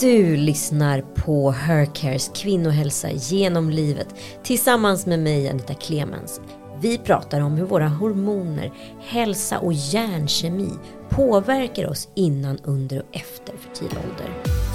[0.00, 4.08] Du lyssnar på Hercares kvinnohälsa genom livet
[4.42, 6.40] tillsammans med mig Anita Clemens.
[6.80, 10.70] Vi pratar om hur våra hormoner, hälsa och hjärnkemi
[11.08, 14.65] påverkar oss innan, under och efter fertil ålder.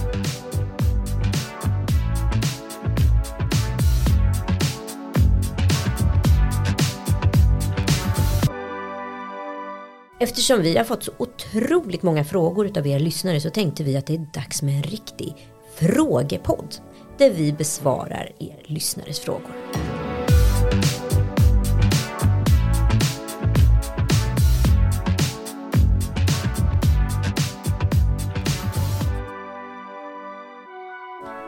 [10.21, 14.05] Eftersom vi har fått så otroligt många frågor utav er lyssnare så tänkte vi att
[14.05, 15.35] det är dags med en riktig
[15.75, 16.75] frågepodd.
[17.17, 19.51] Där vi besvarar er lyssnares frågor.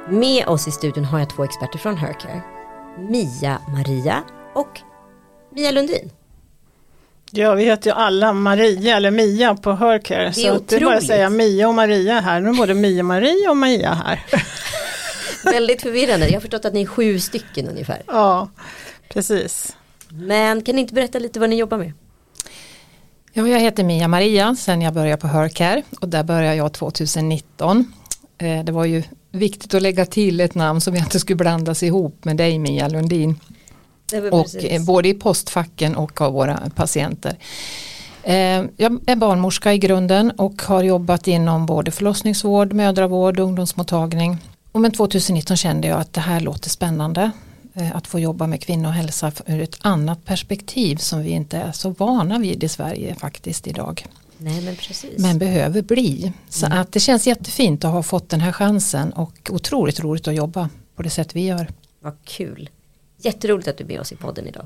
[0.09, 2.41] Med oss i studion har jag två experter från Hercare.
[3.09, 4.23] Mia Maria
[4.55, 4.79] och
[5.51, 6.22] Mia Lundin.
[7.35, 10.23] Ja, vi heter ju alla Maria eller Mia på Hercare.
[10.35, 10.97] Det är så att det är bara otroligt.
[10.97, 12.41] att säga Mia och Maria här.
[12.41, 14.19] Nu är både Mia Maria och Maria här.
[15.51, 16.25] Väldigt förvirrande.
[16.27, 18.01] Jag har förstått att ni är sju stycken ungefär.
[18.07, 18.49] ja,
[19.09, 19.75] precis.
[20.09, 21.93] Men kan ni inte berätta lite vad ni jobbar med?
[23.33, 27.93] Ja, jag heter Mia Maria sen jag började på Hercare och där började jag 2019.
[28.37, 31.83] Eh, Det var ju viktigt att lägga till ett namn som jag inte skulle blandas
[31.83, 33.39] ihop med dig Mia Lundin.
[34.31, 34.63] Och precis.
[34.63, 37.37] eh, både i postfacken och av våra patienter.
[38.23, 38.33] Eh,
[38.77, 44.37] Jag är barnmorska i grunden och har jobbat inom både förlossningsvård, mödravård, ungdomsmottagning.
[44.71, 47.31] Och men 2019 kände jag att det här låter spännande.
[47.73, 51.89] eh, Att få jobba med kvinnohälsa ur ett annat perspektiv som vi inte är så
[51.89, 54.05] vana vid i Sverige faktiskt idag.
[54.37, 55.17] Nej men precis.
[55.19, 56.31] Men behöver bli.
[56.49, 60.35] Så att det känns jättefint att ha fått den här chansen och otroligt roligt att
[60.35, 61.67] jobba på det sätt vi gör.
[61.99, 62.69] Vad kul.
[63.23, 64.65] Jätteroligt att du är med oss i podden idag.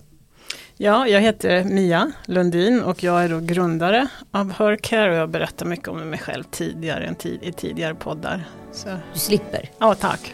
[0.78, 5.66] Ja, jag heter Mia Lundin och jag är då grundare av Hercare och jag berättar
[5.66, 8.44] mycket om mig själv tidigare än tid, i tidigare poddar.
[8.72, 9.70] Så, Du slipper.
[9.80, 10.34] ja, tack.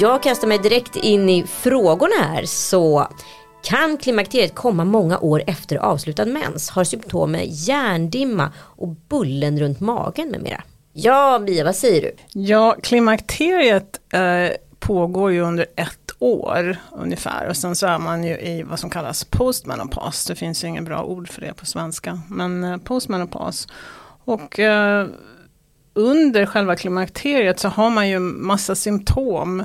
[0.00, 3.08] Jag kastar mig direkt in i frågorna här så
[3.62, 6.70] kan klimakteriet komma många år efter avslutad mens?
[6.70, 10.62] Har symptom med hjärndimma och bullen runt magen med mera?
[10.92, 12.40] Ja, Mia, vad säger du?
[12.40, 18.38] Ja, klimakteriet eh, pågår ju under ett år ungefär och sen så är man ju
[18.38, 20.24] i vad som kallas postmenopaus.
[20.24, 23.68] Det finns ju inget bra ord för det på svenska, men eh, postmenopaus.
[24.24, 25.06] Och eh,
[25.94, 29.64] under själva klimakteriet så har man ju massa symptom.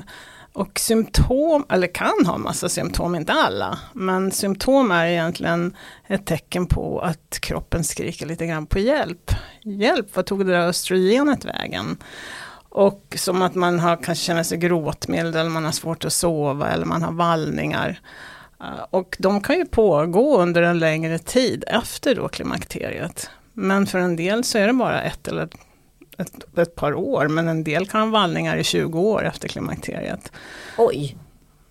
[0.54, 5.76] Och symptom, eller kan ha massa symptom, inte alla, men symptom är egentligen
[6.06, 9.30] ett tecken på att kroppen skriker lite grann på hjälp.
[9.62, 11.96] Hjälp, vad tog det där östrogenet vägen?
[12.68, 16.70] Och som att man har, kanske känner sig gråtmild eller man har svårt att sova
[16.70, 18.00] eller man har vallningar.
[18.60, 23.30] Eh, och de kan ju pågå under en längre tid efter då klimakteriet.
[23.52, 25.48] Men för en del så är det bara ett eller
[26.18, 30.32] ett, ett par år, men en del kan ha vallningar i 20 år efter klimakteriet.
[30.78, 31.16] Oj,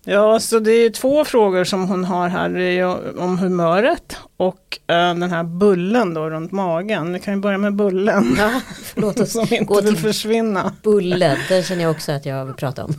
[0.06, 2.84] Ja, så det är två frågor som hon har här,
[3.18, 7.12] om humöret och eh, den här bullen då runt magen.
[7.12, 8.34] Vi kan ju börja med bullen.
[8.38, 8.60] ja,
[8.94, 10.72] låt oss som inte gå vill till försvinna.
[10.82, 11.38] bullen.
[11.48, 12.94] Den känner jag också att jag vill prata om.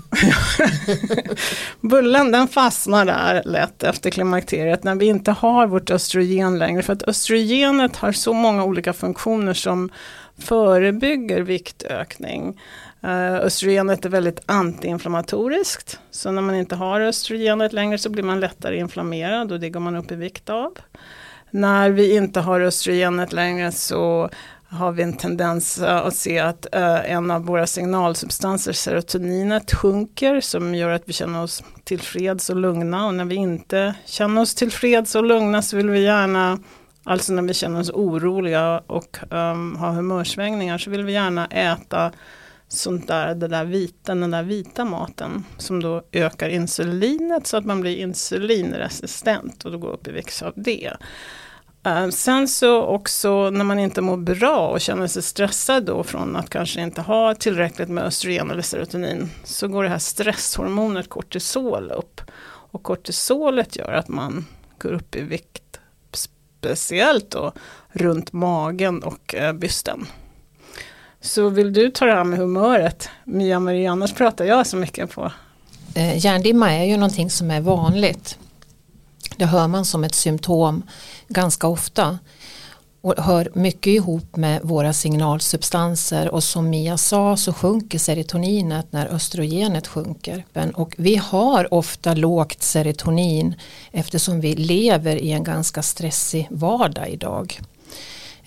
[1.81, 6.81] Bullen den fastnar där lätt efter klimakteriet när vi inte har vårt östrogen längre.
[6.81, 9.89] För att östrogenet har så många olika funktioner som
[10.38, 12.62] förebygger viktökning.
[13.03, 16.00] Eh, östrogenet är väldigt antiinflammatoriskt.
[16.12, 19.79] Så när man inte har östrogenet längre så blir man lättare inflammerad och det går
[19.79, 20.78] man upp i vikt av.
[21.51, 24.29] När vi inte har östrogenet längre så
[24.68, 30.75] har vi en tendens att se att eh, en av våra signalsubstanser, serotoninet, sjunker som
[30.75, 33.07] gör att vi känner oss tillfreds och lugna.
[33.07, 36.59] Och när vi inte känner oss tillfreds och lugna så vill vi gärna,
[37.05, 42.11] alltså när vi känner oss oroliga och um, har humörsvängningar, så vill vi gärna äta
[42.67, 47.65] sånt där, det där vita, den där vita maten som då ökar insulinet så att
[47.65, 50.91] man blir insulinresistent och då går upp i vikt av det.
[51.83, 56.35] Ehm, sen så också när man inte mår bra och känner sig stressad då från
[56.35, 61.91] att kanske inte ha tillräckligt med östrogen eller serotonin så går det här stresshormonet kortisol
[61.91, 62.21] upp.
[62.71, 64.45] Och kortisolet gör att man
[64.80, 65.64] går upp i vikt
[66.65, 67.51] speciellt då
[67.91, 70.07] runt magen och eh, bysten.
[71.21, 75.12] Så vill du ta det här med humöret, Mia Marie, annars pratar jag så mycket
[75.12, 75.31] på.
[75.95, 78.38] Eh, Hjärndimma är ju någonting som är vanligt.
[79.38, 80.83] Det hör man som ett symptom
[81.27, 82.19] ganska ofta
[83.06, 89.07] och hör mycket ihop med våra signalsubstanser och som Mia sa så sjunker serotoninet när
[89.07, 90.46] östrogenet sjunker.
[90.75, 93.56] Och vi har ofta lågt serotonin
[93.92, 97.60] eftersom vi lever i en ganska stressig vardag idag.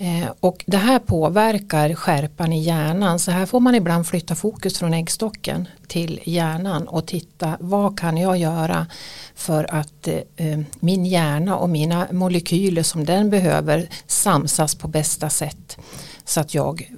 [0.00, 4.79] Eh, och det här påverkar skärpan i hjärnan så här får man ibland flytta fokus
[4.79, 8.87] från äggstocken till hjärnan och titta vad kan jag göra
[9.35, 15.31] för att eh, eh, min hjärna och mina molekyler som den behöver samsas på bästa
[15.31, 15.79] sätt
[16.25, 16.91] så att jag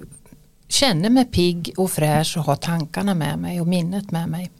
[0.67, 4.51] känner mig pigg och fräsch och har tankarna med mig och minnet med mig.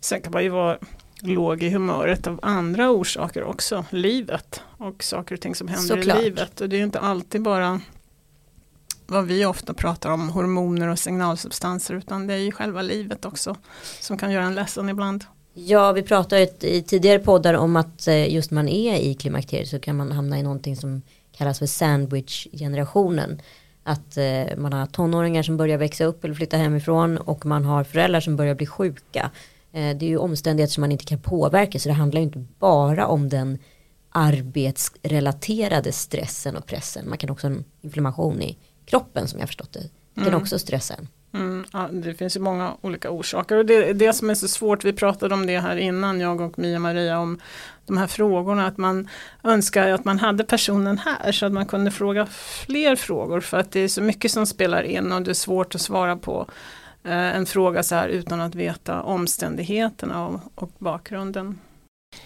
[0.00, 0.78] Sen kan man ju vara
[1.26, 6.18] låg i humöret av andra orsaker också, livet och saker och ting som händer Såklart.
[6.18, 6.60] i livet.
[6.60, 7.80] Och det är inte alltid bara
[9.06, 13.56] vad vi ofta pratar om, hormoner och signalsubstanser, utan det är ju själva livet också
[14.00, 15.24] som kan göra en ledsen ibland.
[15.54, 19.78] Ja, vi pratade i tidigare poddar om att eh, just man är i klimakteriet så
[19.78, 23.40] kan man hamna i någonting som kallas för sandwich-generationen.
[23.82, 27.84] Att eh, man har tonåringar som börjar växa upp eller flytta hemifrån och man har
[27.84, 29.30] föräldrar som börjar bli sjuka.
[29.74, 32.44] Eh, det är ju omständigheter som man inte kan påverka så det handlar ju inte
[32.58, 33.58] bara om den
[34.10, 37.08] arbetsrelaterade stressen och pressen.
[37.08, 39.80] Man kan också ha en inflammation i kroppen som jag förstått det.
[40.14, 40.40] Det kan Mm.
[40.42, 41.08] också stressa en.
[41.34, 44.48] Mm, ja, det finns ju många olika orsaker och det är det som är så
[44.48, 47.40] svårt, vi pratade om det här innan, jag och Mia-Maria, om
[47.86, 49.08] de här frågorna, att man
[49.44, 52.26] önskar att man hade personen här så att man kunde fråga
[52.66, 55.74] fler frågor för att det är så mycket som spelar in och det är svårt
[55.74, 56.46] att svara på
[57.04, 61.58] Eh, en fråga så här utan att veta omständigheterna och, och bakgrunden.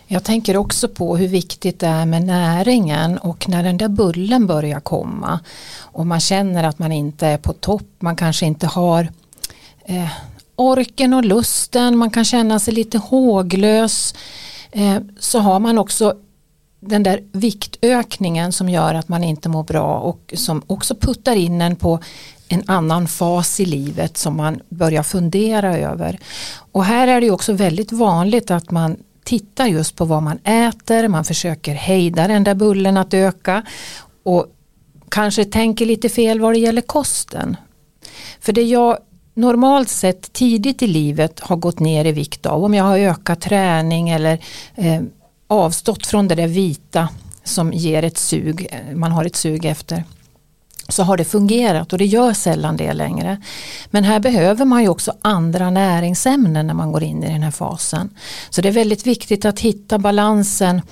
[0.07, 4.47] Jag tänker också på hur viktigt det är med näringen och när den där bullen
[4.47, 5.41] börjar komma
[5.79, 9.09] och man känner att man inte är på topp, man kanske inte har
[9.85, 10.11] eh,
[10.57, 14.15] orken och lusten, man kan känna sig lite håglös
[14.71, 16.15] eh, så har man också
[16.81, 21.61] den där viktökningen som gör att man inte mår bra och som också puttar in
[21.61, 22.01] en på
[22.49, 26.19] en annan fas i livet som man börjar fundera över.
[26.73, 31.09] Och här är det också väldigt vanligt att man tittar just på vad man äter,
[31.09, 33.63] man försöker hejda den där bullen att öka
[34.23, 34.47] och
[35.09, 37.57] kanske tänker lite fel vad det gäller kosten.
[38.41, 38.99] För det jag
[39.35, 43.41] normalt sett tidigt i livet har gått ner i vikt av, om jag har ökat
[43.41, 44.39] träning eller
[44.75, 45.03] eh,
[45.47, 47.09] avstått från det där vita
[47.45, 50.05] som ger ett sug, eh, man har ett sug efter
[50.89, 53.43] så har det fungerat och det gör sällan det längre.
[53.91, 57.51] Men här behöver man ju också andra näringsämnen när man går in i den här
[57.51, 58.11] fasen.
[58.51, 60.83] Så det är väldigt viktigt att hitta balansen.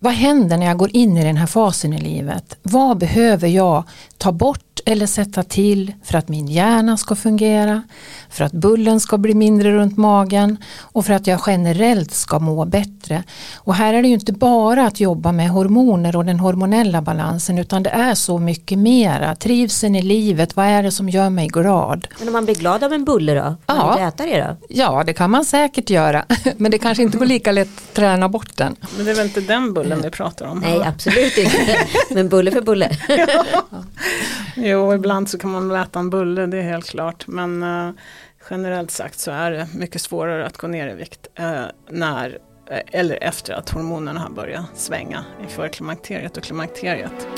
[0.00, 2.56] Vad händer när jag går in i den här fasen i livet?
[2.62, 3.84] Vad behöver jag
[4.18, 7.82] ta bort eller sätta till för att min hjärna ska fungera,
[8.30, 12.64] för att bullen ska bli mindre runt magen och för att jag generellt ska må
[12.64, 13.22] bättre.
[13.56, 17.58] Och här är det ju inte bara att jobba med hormoner och den hormonella balansen
[17.58, 19.34] utan det är så mycket mera.
[19.36, 22.08] Trivseln i livet, vad är det som gör mig glad?
[22.18, 23.40] Men om man blir glad av en bulle då?
[23.42, 23.86] Kan Ja.
[23.86, 24.56] man äta det då?
[24.68, 26.24] Ja, det kan man säkert göra,
[26.56, 28.76] men det kanske inte går lika lätt att träna bort den.
[28.96, 30.58] Men det är väl inte den bullen vi pratar om?
[30.58, 31.86] Nej, absolut inte.
[32.10, 32.90] Men bulle för bulle.
[34.56, 37.26] Jo, ibland så kan man äta en bulle, det är helt klart.
[37.26, 37.90] Men eh,
[38.50, 42.38] generellt sagt så är det mycket svårare att gå ner i vikt eh, när
[42.70, 47.28] eh, eller efter att hormonerna har börjat svänga i förklimakteriet och klimakteriet.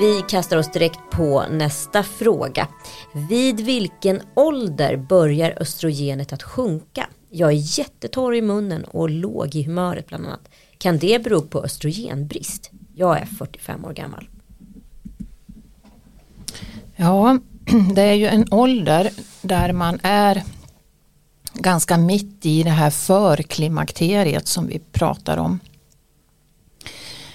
[0.00, 2.68] Vi kastar oss direkt på nästa fråga.
[3.12, 7.06] Vid vilken ålder börjar östrogenet att sjunka?
[7.30, 10.48] Jag är jättetorr i munnen och låg i humöret bland annat.
[10.78, 12.70] Kan det bero på östrogenbrist?
[12.94, 14.28] Jag är 45 år gammal.
[16.96, 17.38] Ja,
[17.94, 19.10] det är ju en ålder
[19.42, 20.42] där man är
[21.54, 25.60] ganska mitt i det här förklimakteriet som vi pratar om.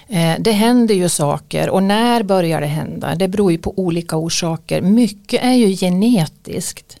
[0.08, 3.14] Eh, det händer ju saker och när börjar det hända?
[3.14, 4.82] Det beror ju på olika orsaker.
[4.82, 6.96] Mycket är ju genetiskt.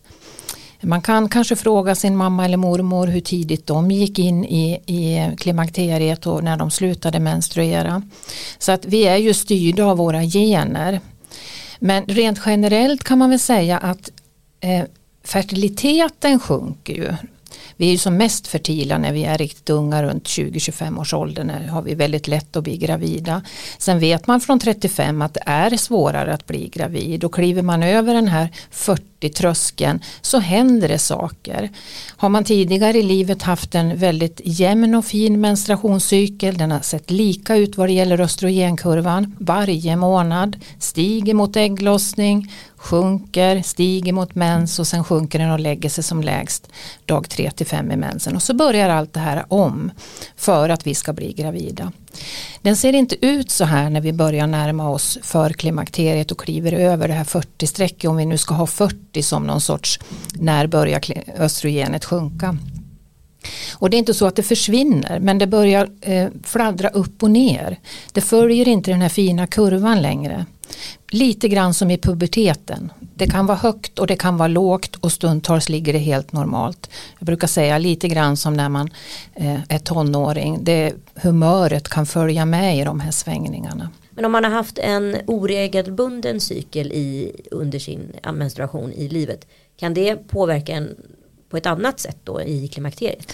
[0.80, 5.30] Man kan kanske fråga sin mamma eller mormor hur tidigt de gick in i, i
[5.36, 8.02] klimakteriet och när de slutade menstruera.
[8.58, 11.00] Så att vi är ju styrda av våra gener.
[11.78, 14.10] Men rent generellt kan man väl säga att
[14.60, 14.84] eh,
[15.24, 17.14] fertiliteten sjunker ju.
[17.76, 21.44] Vi är ju som mest fertila när vi är riktigt unga runt 20-25 års ålder.
[21.44, 23.42] När har vi väldigt lätt att bli gravida.
[23.78, 27.82] Sen vet man från 35 att det är svårare att bli gravid och kliver man
[27.82, 28.48] över den här
[29.20, 31.70] 40-tröskeln så händer det saker.
[32.16, 37.10] Har man tidigare i livet haft en väldigt jämn och fin menstruationscykel, den har sett
[37.10, 44.78] lika ut vad det gäller östrogenkurvan varje månad, stiger mot ägglossning, sjunker, stiger mot mens
[44.78, 46.68] och sen sjunker den och lägger sig som lägst
[47.04, 49.90] dag 3 till 5 i mensen och så börjar allt det här om
[50.36, 51.92] för att vi ska bli gravida.
[52.62, 56.72] Den ser inte ut så här när vi börjar närma oss för klimakteriet och kliver
[56.72, 60.00] över det här 40-strecket om vi nu ska ha 40 som någon sorts
[60.34, 61.00] när börjar
[61.38, 62.58] östrogenet sjunka.
[63.74, 67.30] Och det är inte så att det försvinner men det börjar eh, fladdra upp och
[67.30, 67.78] ner.
[68.12, 70.46] Det följer inte den här fina kurvan längre.
[71.10, 72.92] Lite grann som i puberteten.
[73.14, 76.90] Det kan vara högt och det kan vara lågt och stundtals ligger det helt normalt.
[77.18, 78.90] Jag brukar säga lite grann som när man
[79.34, 80.58] eh, är tonåring.
[80.64, 83.90] Det, humöret kan följa med i de här svängningarna.
[84.10, 89.46] Men om man har haft en oregelbunden cykel i, under sin menstruation i livet.
[89.76, 90.96] Kan det påverka en
[91.50, 93.32] på ett annat sätt då i klimakteriet?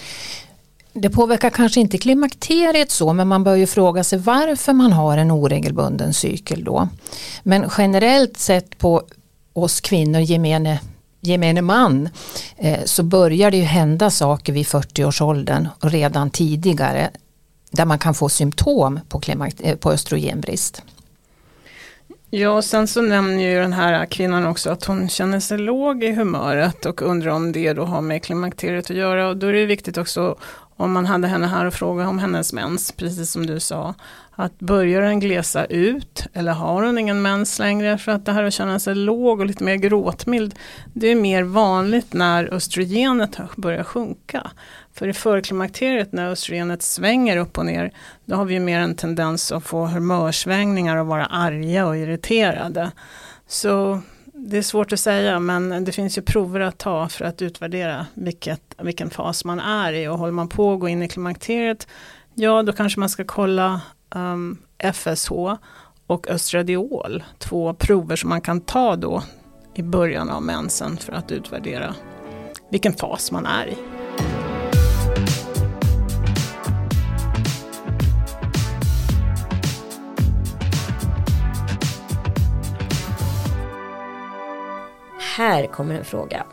[0.93, 5.17] Det påverkar kanske inte klimakteriet så men man bör ju fråga sig varför man har
[5.17, 6.87] en oregelbunden cykel då.
[7.43, 9.03] Men generellt sett på
[9.53, 10.79] oss kvinnor gemene,
[11.21, 12.09] gemene man
[12.57, 17.09] eh, så börjar det ju hända saker vid 40-årsåldern och redan tidigare
[17.71, 19.21] där man kan få symptom på,
[19.59, 20.83] eh, på östrogenbrist.
[22.35, 26.03] Ja, och sen så nämner ju den här kvinnan också att hon känner sig låg
[26.03, 29.27] i humöret och undrar om det då har med klimakteriet att göra.
[29.27, 30.35] Och då är det viktigt också
[30.83, 33.93] om man hade henne här och frågade om hennes mens, precis som du sa.
[34.35, 37.97] Att börjar den glesa ut eller har hon ingen mens längre?
[37.97, 40.55] För att det här att känna sig låg och lite mer gråtmild,
[40.93, 44.51] det är mer vanligt när östrogenet börjar sjunka.
[44.93, 47.91] För i förklimakteriet när östrogenet svänger upp och ner,
[48.25, 52.91] då har vi mer en tendens att få humörsvängningar och vara arga och irriterade.
[53.47, 54.01] Så
[54.49, 58.05] det är svårt att säga men det finns ju prover att ta för att utvärdera
[58.13, 61.87] vilket, vilken fas man är i och håller man på att gå in i klimakteriet
[62.33, 63.81] ja då kanske man ska kolla
[64.15, 64.57] ehm, um,
[64.93, 65.31] FSH
[66.07, 69.23] och östradiol, två prover som man kan ta då
[69.75, 71.95] i början av mensen för att utvärdera
[72.71, 74.02] vilken fas man är i.
[85.37, 86.45] Här kommer en fråga.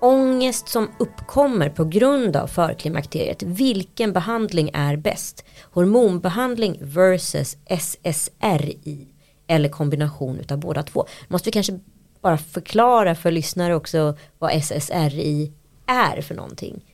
[0.00, 5.44] Ångest som uppkommer på grund av förklimakteriet, vilken behandling är bäst?
[5.62, 9.08] Hormonbehandling versus SSRI
[9.46, 11.06] eller kombination utav båda två.
[11.28, 11.78] Måste vi kanske
[12.20, 15.52] bara förklara för lyssnare också vad SSRI
[15.86, 16.84] är för någonting?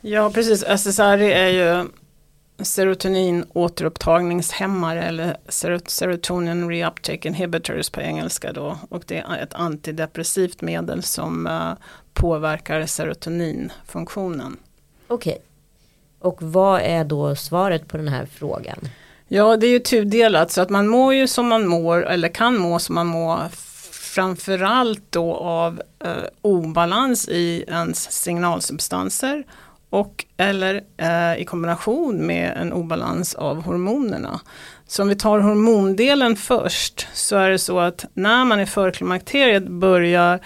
[0.00, 1.88] Ja precis, SSRI är ju
[2.62, 5.36] serotonin återupptagningshämmare eller
[5.86, 8.78] serotonin reuptake inhibitors på engelska då.
[8.88, 11.72] Och det är ett antidepressivt medel som uh,
[12.12, 14.56] påverkar serotoninfunktionen.
[15.08, 15.32] Okej.
[15.32, 15.42] Okay.
[16.18, 18.88] Och vad är då svaret på den här frågan?
[19.28, 22.58] Ja, det är ju tudelat så att man mår ju som man mår eller kan
[22.58, 23.38] må som man mår
[23.92, 29.44] framförallt då av eh, obalans i ens signalsubstanser
[29.90, 34.40] och eller eh, i kombination med en obalans av hormonerna.
[34.86, 39.68] Så om vi tar hormondelen först så är det så att när man i förklimakteriet
[39.68, 40.40] börjar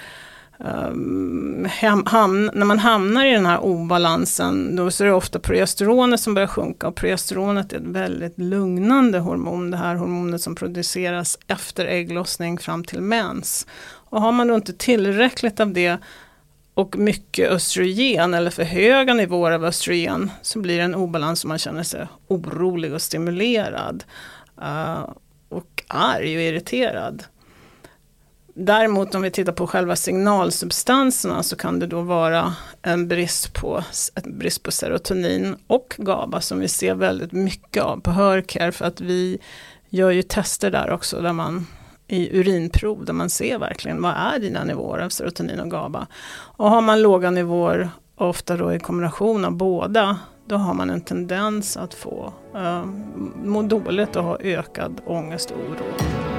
[0.59, 5.39] ehm, um, ham, när man hamnar i den här obalansen då så är det ofta
[5.39, 10.55] progesteronet som börjar sjunka och progesteronet är ett väldigt lugnande hormon, det här hormonet som
[10.55, 13.67] produceras efter ägglossning fram till mens.
[13.85, 15.99] Och har man då inte tillräckligt av det
[16.75, 21.49] och mycket östrogen eller för höga nivåer av östrogen så blir det en obalans och
[21.49, 24.05] man känner sig orolig och stimulerad.
[24.63, 25.09] Uh,
[25.49, 27.25] och arg och irriterad.
[28.57, 33.85] Däremot om vi tittar på själva signalsubstanserna så kan det då vara en brist på,
[34.15, 38.85] en brist på serotonin och GABA som vi ser väldigt mycket av på Hörcare för
[38.85, 39.39] att vi
[39.89, 41.67] gör ju tester där också där man
[42.09, 46.07] i urinprov där man ser verkligen vad är dina nivåer av serotonin och GABA.
[46.57, 51.01] Och har man låga nivåer, ofta då i kombination av båda, då har man en
[51.01, 52.85] tendens att få eh,
[53.45, 56.34] må dåligt och ha ökad ångest och oro.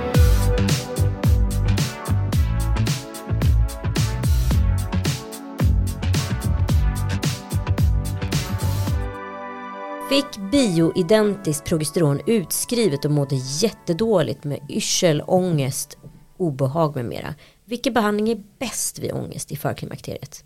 [10.15, 15.97] Fick bioidentiskt progesteron utskrivet och mådde jättedåligt med yrsel, ångest,
[16.37, 17.35] obehag med mera.
[17.65, 20.43] Vilken behandling är bäst vid ångest i förklimakteriet?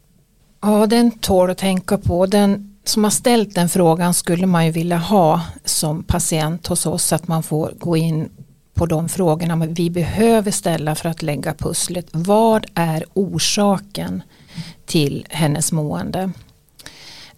[0.61, 2.25] Ja, den tål att tänka på.
[2.25, 7.13] Den som har ställt den frågan skulle man ju vilja ha som patient hos oss
[7.13, 8.29] att man får gå in
[8.73, 12.07] på de frågorna vi behöver ställa för att lägga pusslet.
[12.11, 14.23] Vad är orsaken
[14.85, 16.31] till hennes mående?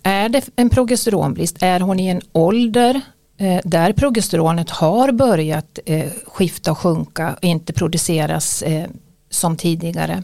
[0.04, 1.58] Är det en progesteronbrist?
[1.60, 3.02] Är hon i en ålder
[3.38, 8.90] eh, där progesteronet har börjat eh, skifta och sjunka och inte produceras eh,
[9.30, 10.24] som tidigare?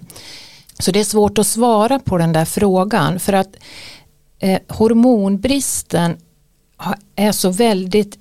[0.80, 3.56] Så det är svårt att svara på den där frågan för att
[4.40, 6.18] eh, hormonbristen
[7.16, 8.20] är så väldigt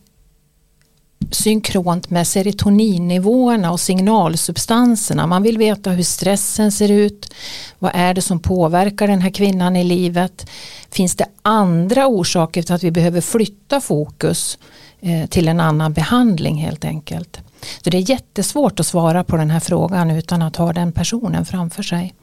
[1.30, 5.26] synkront med serotoninnivåerna och signalsubstanserna.
[5.26, 7.34] Man vill veta hur stressen ser ut.
[7.78, 10.50] Vad är det som påverkar den här kvinnan i livet?
[10.90, 14.58] Finns det andra orsaker till att vi behöver flytta fokus
[15.00, 17.40] eh, till en annan behandling helt enkelt?
[17.84, 21.46] Så det är jättesvårt att svara på den här frågan utan att ha den personen
[21.46, 22.14] framför sig.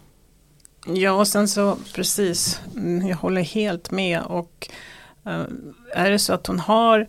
[0.88, 4.70] Ja, och sen så precis, mm, jag håller helt med och
[5.26, 5.44] eh,
[5.94, 7.08] är det så att hon har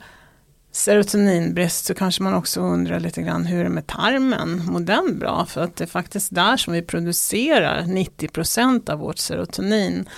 [0.76, 5.18] serotoninbrist så kanske man också undrar lite grann hur är det med tarmen, mår den
[5.18, 5.46] bra?
[5.46, 10.08] För att det är faktiskt där som vi producerar 90% av vårt serotonin.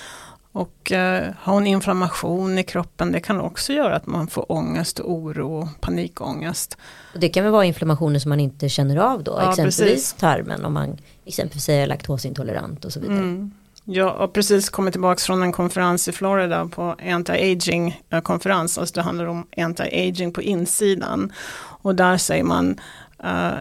[0.52, 4.98] Och eh, har hon inflammation i kroppen, det kan också göra att man får ångest
[4.98, 6.78] och oro och panikångest.
[7.14, 10.12] Och det kan väl vara inflammationer som man inte känner av då, ja, exempelvis precis.
[10.12, 13.18] tarmen om man exempelvis är laktosintolerant och så vidare.
[13.18, 13.50] Mm.
[13.88, 18.94] Jag har precis kommit tillbaka från en konferens i Florida på anti-aging eh, konferens, alltså
[18.94, 21.32] det handlar om anti-aging på insidan.
[21.58, 22.80] Och där säger man
[23.24, 23.58] uh,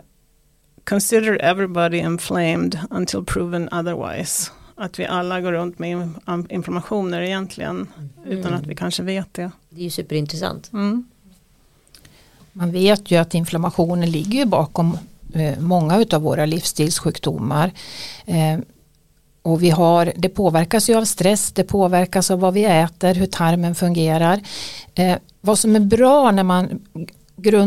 [0.84, 4.52] Consider everybody inflamed until proven otherwise.
[4.76, 6.10] Att vi alla går runt med
[6.50, 8.38] inflammationer egentligen mm.
[8.38, 9.52] utan att vi kanske vet det.
[9.70, 10.74] Det är ju superintressant.
[10.74, 11.08] Mm.
[12.54, 14.98] Man vet ju att inflammationen ligger bakom
[15.34, 17.72] eh, många av våra livsstilssjukdomar.
[19.46, 23.26] Och vi har, det påverkas ju av stress, det påverkas av vad vi äter, hur
[23.26, 24.42] tarmen fungerar.
[24.96, 26.82] Eh, vad som är bra när man,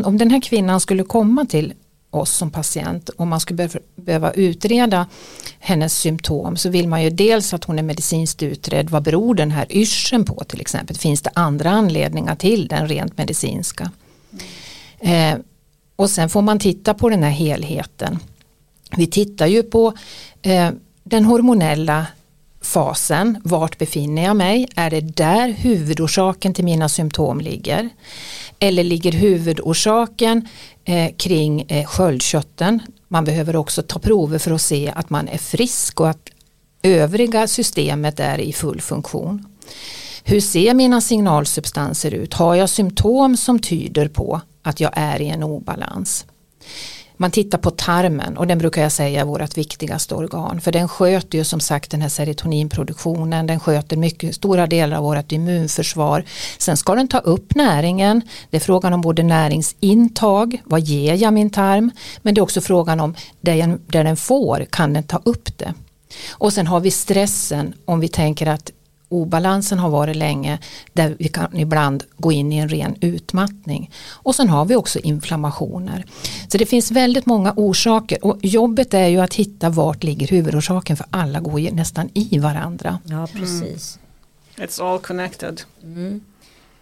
[0.04, 1.74] om den här kvinnan skulle komma till
[2.10, 5.06] oss som patient och man skulle behöva utreda
[5.58, 8.90] hennes symptom så vill man ju dels att hon är medicinskt utredd.
[8.90, 10.96] Vad beror den här yrseln på till exempel?
[10.96, 13.90] Finns det andra anledningar till den rent medicinska?
[15.00, 15.34] Eh,
[15.96, 18.18] och sen får man titta på den här helheten.
[18.96, 19.92] Vi tittar ju på
[20.42, 20.70] eh,
[21.08, 22.06] den hormonella
[22.60, 24.68] fasen, vart befinner jag mig?
[24.74, 27.88] Är det där huvudorsaken till mina symptom ligger?
[28.58, 30.48] Eller ligger huvudorsaken
[30.84, 32.82] eh, kring eh, sköldkörteln?
[33.08, 36.30] Man behöver också ta prover för att se att man är frisk och att
[36.82, 39.46] övriga systemet är i full funktion.
[40.24, 42.34] Hur ser mina signalsubstanser ut?
[42.34, 46.26] Har jag symptom som tyder på att jag är i en obalans?
[47.20, 50.88] Man tittar på tarmen och den brukar jag säga är vårt viktigaste organ för den
[50.88, 56.24] sköter ju som sagt den här serotoninproduktionen, den sköter mycket stora delar av vårt immunförsvar.
[56.58, 61.32] Sen ska den ta upp näringen, det är frågan om både näringsintag, vad ger jag
[61.32, 61.90] min tarm,
[62.22, 65.74] men det är också frågan om där, där den får, kan den ta upp det.
[66.30, 68.72] Och sen har vi stressen om vi tänker att
[69.08, 70.58] obalansen har varit länge
[70.92, 73.90] där vi kan ibland gå in i en ren utmattning.
[74.10, 76.04] Och sen har vi också inflammationer.
[76.48, 80.96] Så det finns väldigt många orsaker och jobbet är ju att hitta vart ligger huvudorsaken
[80.96, 82.98] för alla går ju nästan i varandra.
[83.04, 83.98] Ja precis.
[84.56, 84.68] Mm.
[84.68, 85.60] It's all connected.
[85.82, 86.20] Mm.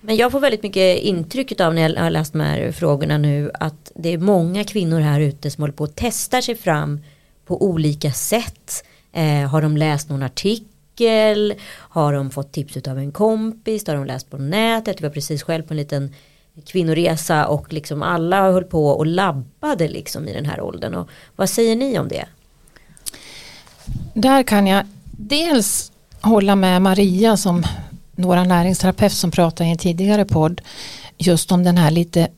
[0.00, 3.50] Men jag får väldigt mycket intryck av när jag har läst de här frågorna nu
[3.54, 7.00] att det är många kvinnor här ute som håller på att testa sig fram
[7.46, 8.84] på olika sätt.
[9.12, 11.54] Eh, har de läst någon artikel artikel?
[11.72, 13.86] Har de fått tips av en kompis?
[13.86, 14.96] Har de läst på nätet?
[15.00, 16.14] Jag var precis själv på en liten
[16.66, 20.94] kvinnoresa och liksom alla höll på och labbade liksom i den här åldern.
[20.94, 22.24] Och vad säger ni om det?
[24.14, 24.86] Där kan jag
[25.18, 27.62] dels hålla med Maria som
[28.16, 30.60] några näringsterapeut som pratade i en tidigare podd
[31.18, 32.28] just om den här lite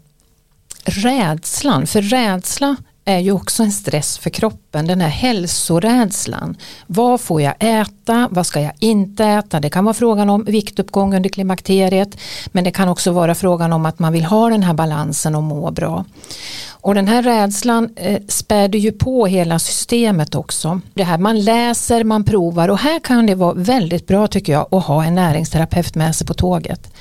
[0.85, 1.87] rädslan.
[1.87, 2.77] För rädsla
[3.09, 6.57] är ju också en stress för kroppen, den här hälsorädslan.
[6.87, 8.29] Vad får jag äta?
[8.31, 9.61] Vad ska jag inte äta?
[9.61, 13.87] Det kan vara frågan om viktuppgång under klimakteriet men det kan också vara frågan om
[13.87, 16.05] att man vill ha den här balansen och må bra.
[16.81, 20.81] Och den här rädslan eh, späder ju på hela systemet också.
[20.95, 24.75] Det här man läser, man provar och här kan det vara väldigt bra tycker jag
[24.75, 26.93] att ha en näringsterapeut med sig på tåget.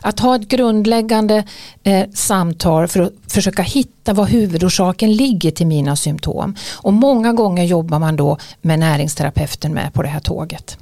[0.00, 1.44] Att ha ett grundläggande
[1.82, 6.54] eh, samtal för att försöka hitta vad huvudorsaken ligger till mina symptom.
[6.76, 10.78] Och många gånger jobbar man då med näringsterapeuten med på det här tåget.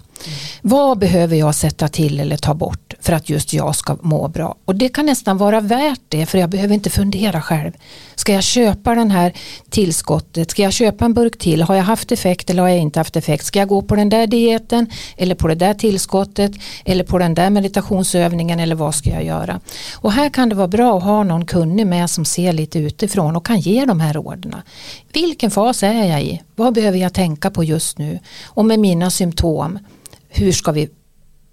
[0.63, 4.57] Vad behöver jag sätta till eller ta bort för att just jag ska må bra?
[4.65, 7.73] Och det kan nästan vara värt det för jag behöver inte fundera själv.
[8.15, 9.33] Ska jag köpa den här
[9.71, 10.51] tillskottet?
[10.51, 11.63] Ska jag köpa en burk till?
[11.63, 13.45] Har jag haft effekt eller har jag inte haft effekt?
[13.45, 16.53] Ska jag gå på den där dieten eller på det där tillskottet
[16.85, 19.61] eller på den där meditationsövningen eller vad ska jag göra?
[19.95, 23.37] Och här kan det vara bra att ha någon kunnig med som ser lite utifrån
[23.37, 24.55] och kan ge de här råden.
[25.13, 26.43] Vilken fas är jag i?
[26.57, 28.19] Vad behöver jag tänka på just nu?
[28.45, 29.79] Och med mina symptom,
[30.29, 30.91] hur ska vi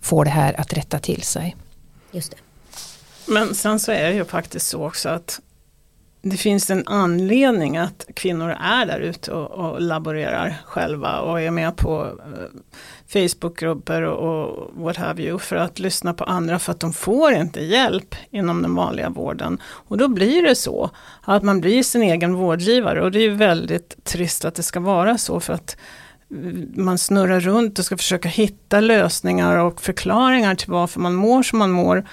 [0.02, 1.56] få det här att rätta till sig?
[2.12, 2.38] Just det.
[3.32, 5.42] Men sen så är det ju faktiskt så också att
[6.22, 11.52] det finns en anledning att kvinnor är där ute och, och, laborerar själva och är
[11.52, 12.60] med på eh,
[13.08, 17.34] Facebookgrupper och, och what have you för att lyssna på andra för att de får
[17.34, 19.62] inte hjälp inom den vanliga vården.
[19.64, 20.90] Och då blir det så
[21.22, 25.18] att man blir sin egen vårdgivare och det är väldigt trist att det ska vara
[25.18, 25.78] så för att
[26.76, 31.60] man snurrar runt och ska försöka hitta lösningar och förklaringar till varför man mår som
[31.60, 32.06] man mår.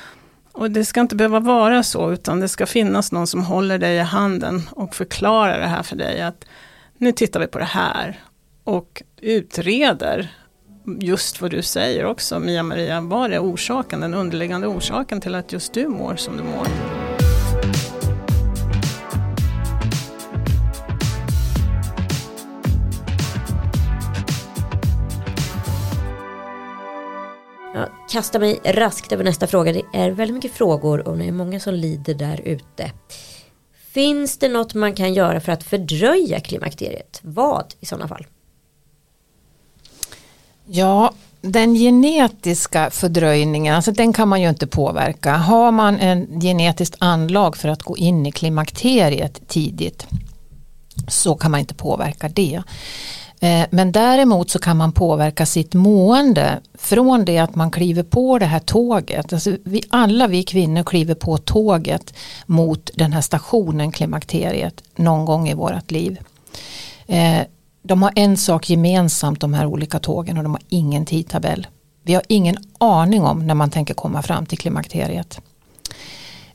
[0.52, 3.96] Och det ska inte behöva vara så, utan det ska finnas någon som håller dig
[3.96, 6.20] i handen och förklarar det här för dig.
[6.20, 6.44] att
[6.98, 8.20] Nu tittar vi på det här
[8.64, 10.30] och utreder
[11.00, 13.00] just vad du säger också, Mia-Maria.
[13.00, 17.01] Vad är orsaken, den underliggande orsaken till att just du mår som du mår?
[28.12, 29.72] Kastar mig raskt över nästa fråga.
[29.72, 32.90] Det är väldigt mycket frågor och det är många som lider där ute.
[33.92, 37.20] Finns det något man kan göra för att fördröja klimakteriet?
[37.22, 38.26] Vad i sådana fall?
[40.66, 45.36] Ja, den genetiska fördröjningen, alltså den kan man ju inte påverka.
[45.36, 50.06] Har man en genetiskt anlag för att gå in i klimakteriet tidigt
[51.08, 52.62] så kan man inte påverka det.
[53.42, 58.38] Eh, men däremot så kan man påverka sitt mående från det att man kliver på
[58.38, 59.32] det här tåget.
[59.32, 62.14] Alltså vi, alla vi kvinnor kliver på tåget
[62.46, 66.18] mot den här stationen klimakteriet någon gång i vårat liv.
[67.06, 67.40] Eh,
[67.82, 71.66] de har en sak gemensamt de här olika tågen och de har ingen tidtabell.
[72.02, 75.40] Vi har ingen aning om när man tänker komma fram till klimakteriet.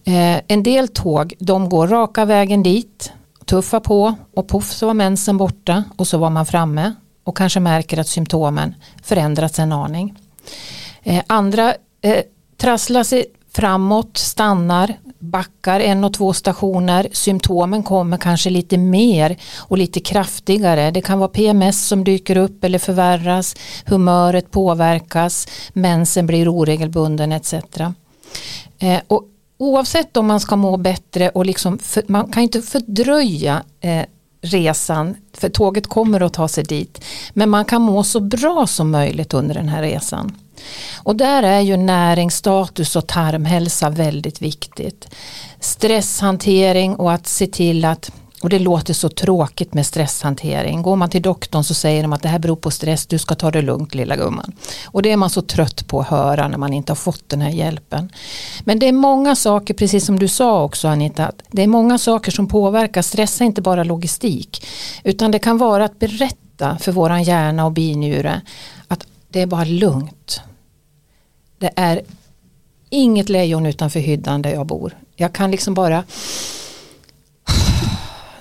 [0.03, 3.11] Eh, en del tåg de går raka vägen dit
[3.47, 7.59] tuffa på och poff så var mensen borta och så var man framme och kanske
[7.59, 10.15] märker att symptomen förändrats en aning.
[11.03, 12.23] Eh, andra eh,
[12.57, 17.07] trasslar sig framåt, stannar, backar en och två stationer.
[17.11, 20.91] Symptomen kommer kanske lite mer och lite kraftigare.
[20.91, 23.55] Det kan vara PMS som dyker upp eller förvärras,
[23.85, 27.53] humöret påverkas, mensen blir oregelbunden etc.
[28.79, 29.23] Eh, och
[29.57, 34.05] oavsett om man ska må bättre och liksom för, man kan inte fördröja eh,
[34.41, 38.91] resan för tåget kommer att ta sig dit men man kan må så bra som
[38.91, 40.35] möjligt under den här resan.
[41.03, 45.07] Och där är ju näringsstatus och tarmhälsa väldigt viktigt.
[45.59, 50.81] Stresshantering och att se till att och det låter så tråkigt med stresshantering.
[50.81, 53.35] Går man till doktorn så säger de att det här beror på stress, du ska
[53.35, 54.51] ta det lugnt lilla gumman.
[54.85, 57.41] Och det är man så trött på att höra när man inte har fått den
[57.41, 58.11] här hjälpen.
[58.63, 62.31] Men det är många saker, precis som du sa också Anita, det är många saker
[62.31, 63.01] som påverkar.
[63.01, 64.65] Stress är inte bara logistik,
[65.03, 68.41] utan det kan vara att berätta för våran hjärna och binjure
[68.87, 70.41] att det är bara lugnt.
[71.59, 72.01] Det är
[72.89, 74.97] inget lejon utanför hyddan där jag bor.
[75.15, 76.03] Jag kan liksom bara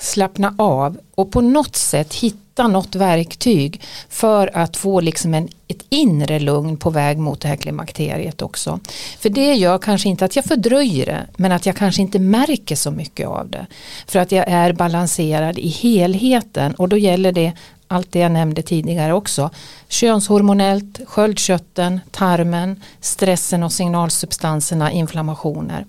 [0.07, 5.85] slappna av och på något sätt hitta något verktyg för att få liksom en, ett
[5.89, 8.81] inre lugn på väg mot det här klimakteriet också.
[9.19, 12.77] För det gör kanske inte att jag fördröjer det men att jag kanske inte märker
[12.77, 13.67] så mycket av det.
[14.07, 17.53] För att jag är balanserad i helheten och då gäller det
[17.89, 19.51] allt det jag nämnde tidigare också.
[19.89, 25.87] Könshormonellt, sköldkörteln, tarmen, stressen och signalsubstanserna, inflammationer.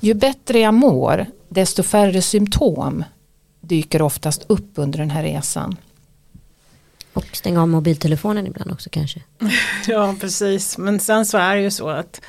[0.00, 3.04] Ju bättre jag mår desto färre symptom
[3.72, 5.76] dyker oftast upp under den här resan.
[7.12, 9.20] Och stänga av mobiltelefonen ibland också kanske.
[9.86, 12.20] ja precis, men sen så är det ju så att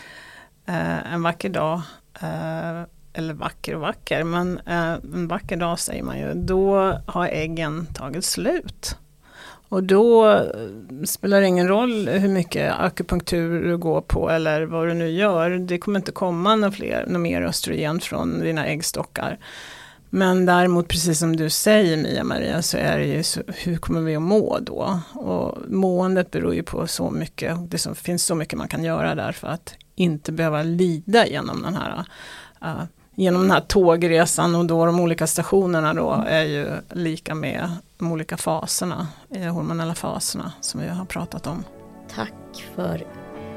[0.66, 1.82] eh, en vacker dag,
[2.22, 2.82] eh,
[3.14, 7.88] eller vacker och vacker, men eh, en vacker dag säger man ju, då har äggen
[7.94, 8.98] tagit slut.
[9.70, 14.88] Och då eh, spelar det ingen roll hur mycket akupunktur du går på eller vad
[14.88, 15.50] du nu gör.
[15.50, 19.38] Det kommer inte komma något, fler, något mer östrogen från dina äggstockar.
[20.16, 24.16] Men däremot precis som du säger Mia-Maria så är det ju så, hur kommer vi
[24.16, 25.00] att må då?
[25.14, 29.16] Och måendet beror ju på så mycket, det som, finns så mycket man kan göra
[29.16, 32.06] där för att inte behöva lida genom den här
[32.64, 32.84] uh,
[33.16, 38.12] genom den här tågresan och då de olika stationerna då är ju lika med de
[38.12, 41.64] olika faserna, eh, hormonella faserna som vi har pratat om.
[42.16, 43.08] Tack för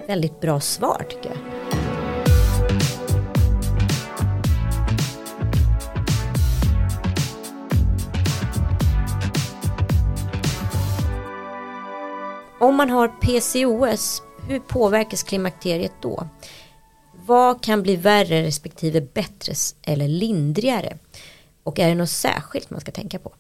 [0.07, 1.86] väldigt bra svar tycker jag.
[12.67, 16.29] Om man har PCOS, hur påverkas klimakteriet då?
[17.27, 19.53] Vad kan bli värre respektive bättre
[19.83, 20.99] eller lindrigare?
[21.63, 23.33] Och är det något särskilt man ska tänka på?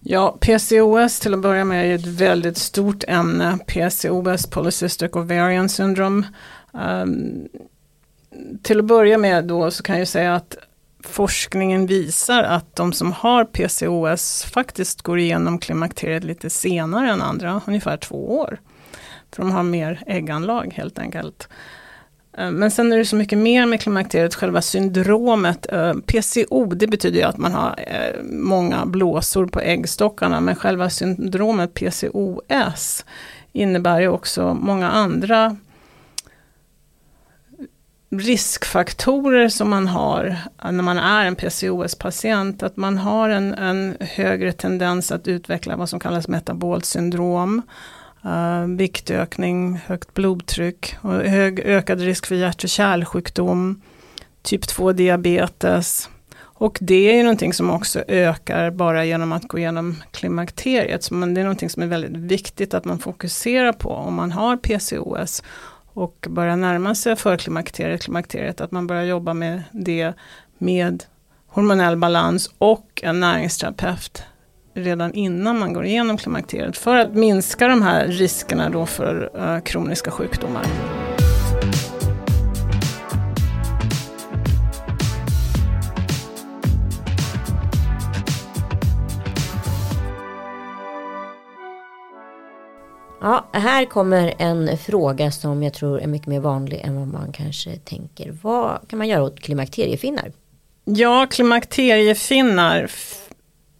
[0.00, 3.58] Ja, PCOS till att börja med är ett väldigt stort ämne.
[3.66, 6.26] PCOS, Polycystic Ovarian Syndrome.
[6.72, 7.48] Um,
[8.62, 10.56] till att börja med då så kan jag säga att
[11.02, 17.60] forskningen visar att de som har PCOS faktiskt går igenom klimakteriet lite senare än andra,
[17.66, 18.60] ungefär två år.
[19.32, 21.48] För de har mer ägganlag helt enkelt.
[22.38, 25.72] Eh, men sen är det så mycket mer med klimakteriet, själva syndromet.
[25.72, 30.90] Eh, PCO, det betyder ju att man har eh, många blåsor på äggstockarna, men själva
[30.90, 33.04] syndromet PCOS
[33.52, 35.56] innebär ju också många andra
[38.18, 44.52] riskfaktorer som man har när man är en PCOS-patient, att man har en, en högre
[44.52, 47.62] tendens att utveckla vad som kallas metabolt syndrom,
[48.24, 53.82] uh, viktökning, högt blodtryck och hög, ökad risk för hjärt och kärlsjukdom,
[54.42, 56.08] typ 2 diabetes.
[56.62, 61.04] Och det är ju någonting som också ökar bara genom att gå igenom klimakteriet.
[61.04, 64.56] Så det är någonting som är väldigt viktigt att man fokuserar på om man har
[64.56, 65.42] PCOS
[65.94, 70.12] och börjar närma sig förklimakteriet, klimakteriet, att man börjar jobba med det
[70.58, 71.04] med
[71.46, 74.22] hormonell balans och en näringsterapeut
[74.74, 79.60] redan innan man går igenom klimakteriet för att minska de här riskerna då för eh,
[79.60, 80.66] kroniska sjukdomar.
[93.22, 97.32] Ja, här kommer en fråga som jag tror är mycket mer vanlig än vad man
[97.32, 98.38] kanske tänker.
[98.42, 100.32] Vad kan man göra åt klimakteriefinnar?
[100.84, 102.90] Ja, klimakteriefinnar,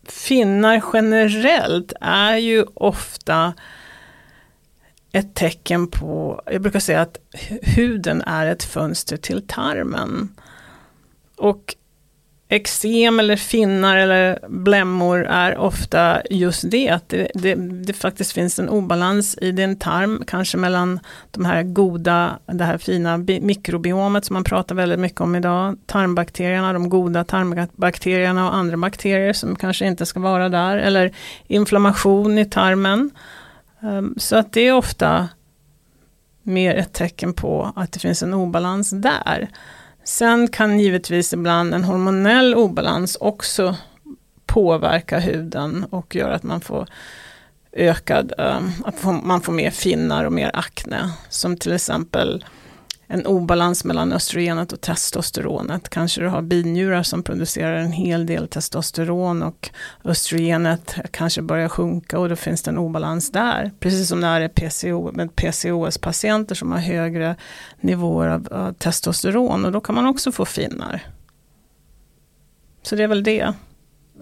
[0.08, 3.54] finnar generellt är ju ofta
[5.12, 7.18] ett tecken på, jag brukar säga att
[7.62, 10.28] huden är ett fönster till tarmen.
[11.36, 11.76] Och
[12.52, 18.58] eksem eller finnar eller blämmor är ofta just det, att det, det, det, faktiskt finns
[18.58, 24.34] en obalans i din tarm, kanske mellan de här goda, det här fina mikrobiomet som
[24.34, 29.86] man pratar väldigt mycket om idag, tarmbakterierna, de goda tarmbakterierna och andra bakterier som kanske
[29.86, 31.12] inte ska vara där, eller
[31.46, 33.10] inflammation i tarmen.
[33.82, 35.28] Ehm, så att det är ofta
[36.42, 39.48] mer ett tecken på att det finns en obalans där.
[40.04, 43.76] Sen kan givetvis ibland en hormonell obalans också
[44.46, 46.88] påverka huden och göra att man får
[47.72, 51.10] ökad, eh, att man får mer finnar och mer akne.
[51.28, 52.44] Som till exempel
[53.12, 55.88] en obalans mellan östrogenet och testosteronet.
[55.88, 59.70] Kanske du har binjurar som producerar en hel del testosteron och
[60.04, 63.70] östrogenet kanske börjar sjunka och då finns det en obalans där.
[63.80, 67.36] Precis som det är PCO, med PCOS-patienter som har högre
[67.80, 71.00] nivåer av, av testosteron och då kan man också få finnar.
[72.82, 73.52] Så det är väl det.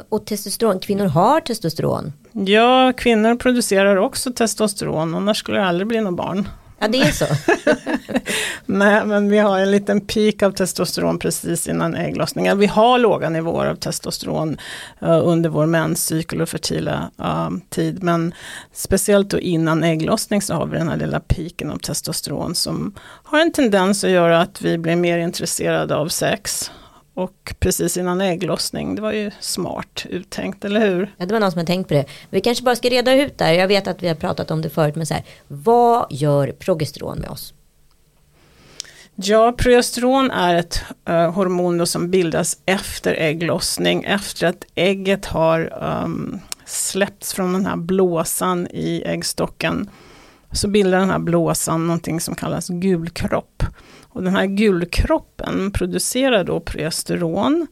[0.08, 2.12] Och testosteron, kvinnor har testosteron?
[2.32, 6.48] Ja, kvinnor producerar också testosteron, annars skulle det aldrig bli något barn.
[6.82, 7.26] Ja det är så.
[8.66, 12.58] Nej men vi har en liten peak av testosteron precis innan ägglossningen.
[12.58, 14.58] Vi har låga nivåer av testosteron
[15.02, 18.02] uh, under vår menscykel och fertila uh, tid.
[18.02, 18.34] Men
[18.72, 23.40] speciellt då innan ägglossning så har vi den här lilla piken av testosteron som har
[23.40, 26.70] en tendens att göra att vi blir mer intresserade av sex
[27.20, 28.94] och precis innan ägglossning.
[28.94, 31.14] Det var ju smart uttänkt, eller hur?
[31.16, 32.04] Ja, det var någon som hade tänkt på det.
[32.30, 33.52] Vi kanske bara ska reda ut där.
[33.52, 37.18] Jag vet att vi har pratat om det förut, men så här, vad gör progesteron
[37.18, 37.54] med oss?
[39.14, 46.40] Ja, progesteron är ett uh, hormon som bildas efter ägglossning, efter att ägget har um,
[46.64, 49.90] släppts från den här blåsan i äggstocken.
[50.52, 53.62] Så bildar den här blåsan någonting som kallas gulkropp.
[54.12, 57.66] Och den här gulkroppen producerar då progesteron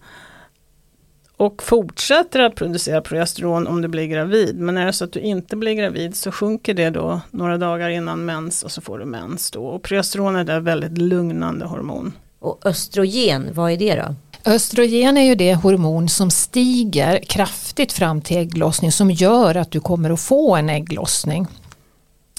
[1.37, 4.59] och fortsätter att producera progesteron om du blir gravid.
[4.59, 7.89] Men är det så att du inte blir gravid så sjunker det då några dagar
[7.89, 9.67] innan mens och så får du mens då.
[9.67, 12.13] Och progesteron är ett väldigt lugnande hormon.
[12.39, 14.15] Och östrogen, vad är det då?
[14.51, 19.81] Östrogen är ju det hormon som stiger kraftigt fram till ägglossning som gör att du
[19.81, 21.47] kommer att få en ägglossning.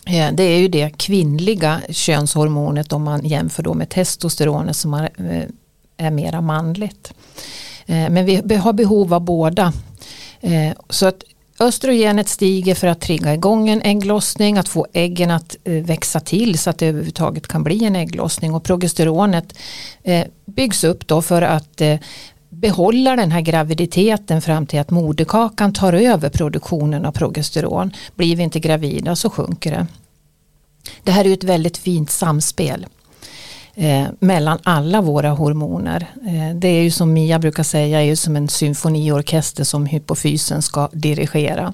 [0.10, 5.10] Eh, det är ju det kvinnliga könshormonet om man jämför då med testosteronet som är,
[5.18, 5.44] eh,
[5.98, 7.14] är mera manligt.
[7.86, 9.74] Eh, men vi har behov av båda.
[10.90, 11.24] Så att
[11.60, 16.70] östrogenet stiger för att trigga igång en ägglossning, att få äggen att växa till så
[16.70, 19.54] att det överhuvudtaget kan bli en ägglossning och progesteronet
[20.46, 21.82] byggs upp då för att
[22.50, 27.92] behålla den här graviditeten fram till att moderkakan tar över produktionen av progesteron.
[28.16, 29.88] Blir vi inte gravida så sjunker det.
[31.04, 32.86] Det här är ju ett väldigt fint samspel
[33.76, 36.08] eh, mellan alla våra hormoner.
[36.28, 40.62] Eh, det är ju som Mia brukar säga, är ju som en symfoniorkester som hypofysen
[40.62, 41.74] ska dirigera.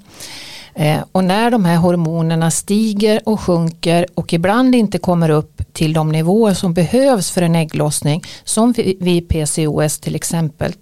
[0.76, 5.94] Eh, och när de här hormonerna stiger och sjunker och ibland inte kommer upp till
[5.94, 10.74] de nivåer som behövs för en ägglossning, som vid PCOS till exempel,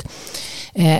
[0.74, 1.00] eh,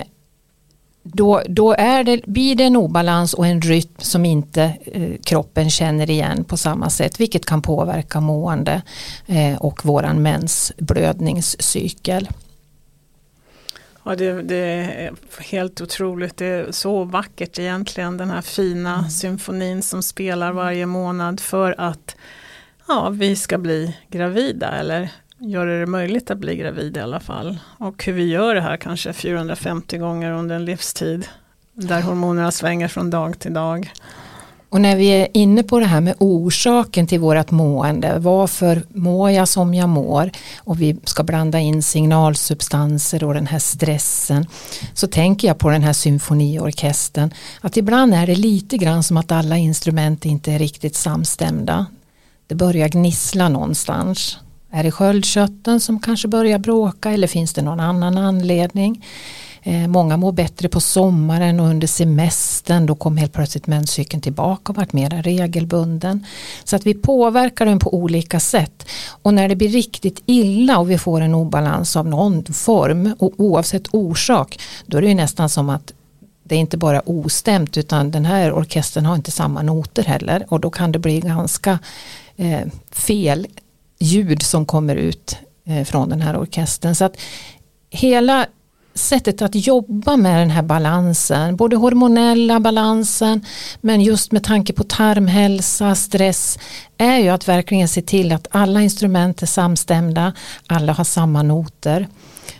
[1.06, 5.70] då, då är det, blir det en obalans och en rytm som inte eh, kroppen
[5.70, 8.82] känner igen på samma sätt vilket kan påverka mående
[9.26, 12.28] eh, och våran mensblödningscykel.
[14.04, 16.36] Ja, det, det, är helt otroligt.
[16.36, 19.10] Det är så vackert egentligen den här fina mm.
[19.10, 22.16] symfonin som spelar varje månad för att
[22.88, 25.10] ja, vi ska bli gravida eller
[25.50, 27.58] göra det möjligt att bli gravid i alla fall.
[27.78, 31.26] Och hur vi gör det här kanske 450 gånger under en livstid.
[31.72, 33.92] Där hormonerna svänger från dag till dag.
[34.74, 39.30] Och när vi är inne på det här med orsaken till vårat mående, varför mår
[39.30, 44.46] jag som jag mår och vi ska blanda in signalsubstanser och den här stressen
[44.94, 49.32] så tänker jag på den här symfoniorkestern att ibland är det lite grann som att
[49.32, 51.86] alla instrument inte är riktigt samstämda.
[52.46, 54.38] Det börjar gnissla någonstans
[54.74, 59.04] är det sköldkörteln som kanske börjar bråka eller finns det någon annan anledning?
[59.62, 62.86] Eh, många mår bättre på sommaren och under semestern.
[62.86, 66.26] Då kom helt plötsligt menscykeln tillbaka och varit mer regelbunden.
[66.64, 68.86] Så att vi påverkar den på olika sätt.
[69.22, 73.32] Och när det blir riktigt illa och vi får en obalans av någon form och
[73.36, 75.92] oavsett orsak då är det nästan som att
[76.44, 80.60] det är inte bara ostämt utan den här orkestern har inte samma noter heller och
[80.60, 81.78] då kan det bli ganska
[82.36, 82.60] eh,
[82.90, 83.46] fel
[84.04, 85.36] ljud som kommer ut
[85.66, 86.94] eh, från den här orkestern.
[86.94, 87.16] Så att
[87.90, 88.46] hela
[88.94, 93.44] sättet att jobba med den här balansen, både hormonella balansen
[93.80, 96.58] men just med tanke på tarmhälsa, stress,
[96.98, 100.32] är ju att verkligen se till att alla instrument är samstämda,
[100.66, 102.08] alla har samma noter.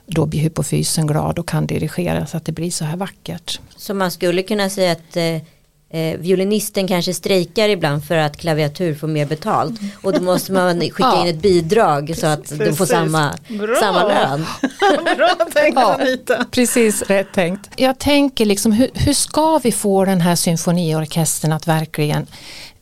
[0.07, 3.61] Då blir hypofysen glad och kan dirigera så att det blir så här vackert.
[3.77, 5.43] Så man skulle kunna säga att eh,
[5.95, 9.81] eh, violinisten kanske strejkar ibland för att klaviatur får mer betalt.
[10.03, 11.23] Och då måste man skicka ja.
[11.23, 13.35] in ett bidrag så att de får samma,
[13.81, 14.47] samma lön.
[15.17, 16.45] Bra tänkt ja, Anita.
[16.51, 17.71] Precis rätt tänkt.
[17.77, 22.27] Jag tänker liksom hur, hur ska vi få den här symfoniorkestern att verkligen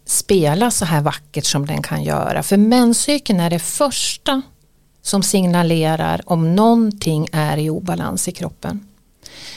[0.06, 2.42] spela så här vackert som den kan göra.
[2.42, 4.42] För menscykeln är det första
[5.02, 8.91] som signalerar om någonting är i obalans i kroppen.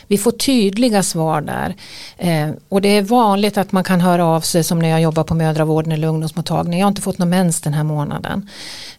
[0.07, 1.75] Vi får tydliga svar där.
[2.17, 5.23] Eh, och det är vanligt att man kan höra av sig som när jag jobbar
[5.23, 6.79] på mödravården eller ungdomsmottagning.
[6.79, 8.49] Jag har inte fått någon mens den här månaden.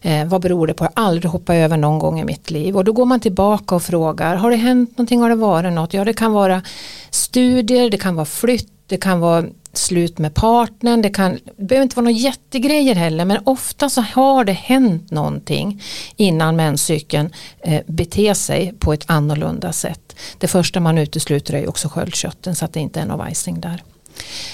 [0.01, 0.83] Eh, vad beror det på?
[0.83, 2.77] Jag har aldrig hoppat över någon gång i mitt liv.
[2.77, 5.21] Och då går man tillbaka och frågar, har det hänt någonting?
[5.21, 5.93] Har det varit något?
[5.93, 6.61] Ja, det kan vara
[7.09, 9.45] studier, det kan vara flytt, det kan vara
[9.77, 14.01] slut med partnern, det, kan, det behöver inte vara några jättegrejer heller men ofta så
[14.01, 15.83] har det hänt någonting
[16.15, 20.15] innan menscykeln eh, beter sig på ett annorlunda sätt.
[20.37, 23.83] Det första man utesluter är också sköldkörteln så att det inte är någon vajsing där.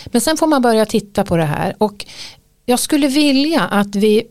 [0.05, 2.05] Men sen får man börja titta på det här och
[2.65, 4.23] jag skulle vilja att vi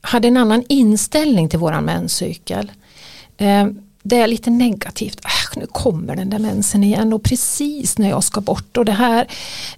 [0.00, 2.72] hade en annan inställning till våran menscykel.
[3.36, 3.66] Eh,
[4.08, 5.20] det är lite negativt.
[5.24, 8.92] Äh, nu kommer den där mensen igen och precis när jag ska bort och det
[8.92, 9.26] här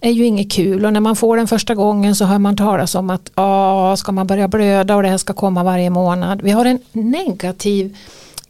[0.01, 2.95] är ju inget kul och när man får den första gången så hör man talas
[2.95, 6.43] om att ah, ska man börja blöda och det här ska komma varje månad.
[6.43, 7.97] Vi har en negativ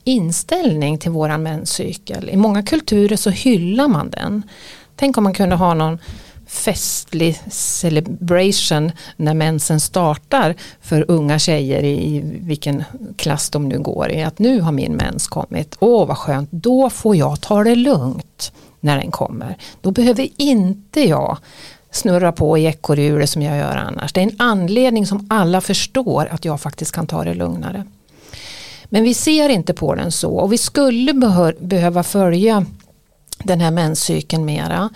[0.04, 2.28] inställning till våran menscykel.
[2.28, 4.42] I många kulturer så hyllar man den.
[4.96, 5.98] Tänk om man kunde ha någon
[6.48, 12.84] festlig celebration när mensen startar för unga tjejer i vilken
[13.16, 14.22] klass de nu går i.
[14.22, 15.76] Att nu har min mens kommit.
[15.80, 19.56] Åh vad skönt, då får jag ta det lugnt när den kommer.
[19.80, 21.38] Då behöver inte jag
[21.90, 24.12] snurra på i ekorrhjulet som jag gör annars.
[24.12, 27.84] Det är en anledning som alla förstår att jag faktiskt kan ta det lugnare.
[28.84, 31.12] Men vi ser inte på den så och vi skulle
[31.60, 32.66] behöva följa
[33.44, 34.90] den här menscykeln mera.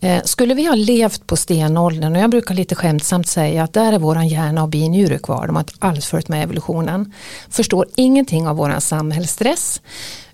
[0.00, 3.92] Eh, skulle vi ha levt på stenåldern, och jag brukar lite skämtsamt säga att där
[3.92, 7.12] är våran hjärna och binjure kvar, de har inte alls följt med evolutionen.
[7.50, 9.80] Förstår ingenting av våran samhällsstress,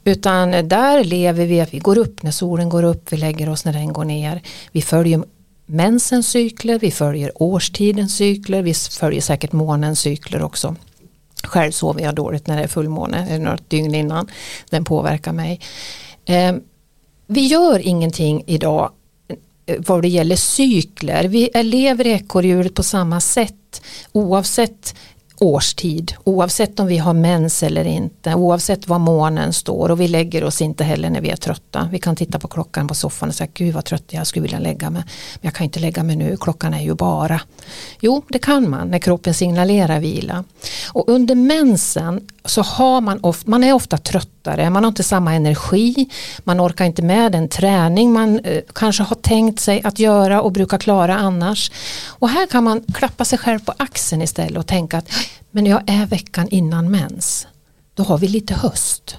[0.05, 3.65] utan där lever vi att vi går upp när solen går upp, vi lägger oss
[3.65, 4.43] när den går ner.
[4.73, 5.25] Vi följer
[5.67, 10.77] mensens cykler, vi följer årstidens cykler, vi följer säkert månens cykler också.
[11.43, 14.29] Själv sover jag dåligt när det är fullmåne, eller något dygn innan.
[14.71, 15.61] Den påverkar mig.
[16.25, 16.53] Eh,
[17.31, 18.91] vi gör ingenting idag
[19.67, 21.25] eh, vad det gäller cykler.
[21.25, 23.83] Vi lever i ekorrhjulet på samma sätt
[24.13, 24.95] oavsett
[25.41, 30.45] årstid oavsett om vi har mens eller inte oavsett var månen står och vi lägger
[30.45, 31.89] oss inte heller när vi är trötta.
[31.93, 34.59] Vi kan titta på klockan på soffan och säga gud vad trött jag skulle vilja
[34.59, 35.03] lägga mig
[35.35, 37.41] men jag kan inte lägga mig nu, klockan är ju bara.
[38.01, 40.45] Jo det kan man när kroppen signalerar vila.
[40.93, 45.35] Och under mensen så har man ofta, man är ofta tröttare, man har inte samma
[45.35, 46.09] energi,
[46.39, 50.53] man orkar inte med den träning man eh, kanske har tänkt sig att göra och
[50.53, 51.71] brukar klara annars.
[52.07, 55.11] Och här kan man klappa sig själv på axeln istället och tänka att
[55.51, 57.47] men jag är veckan innan mens.
[57.95, 59.17] Då har vi lite höst.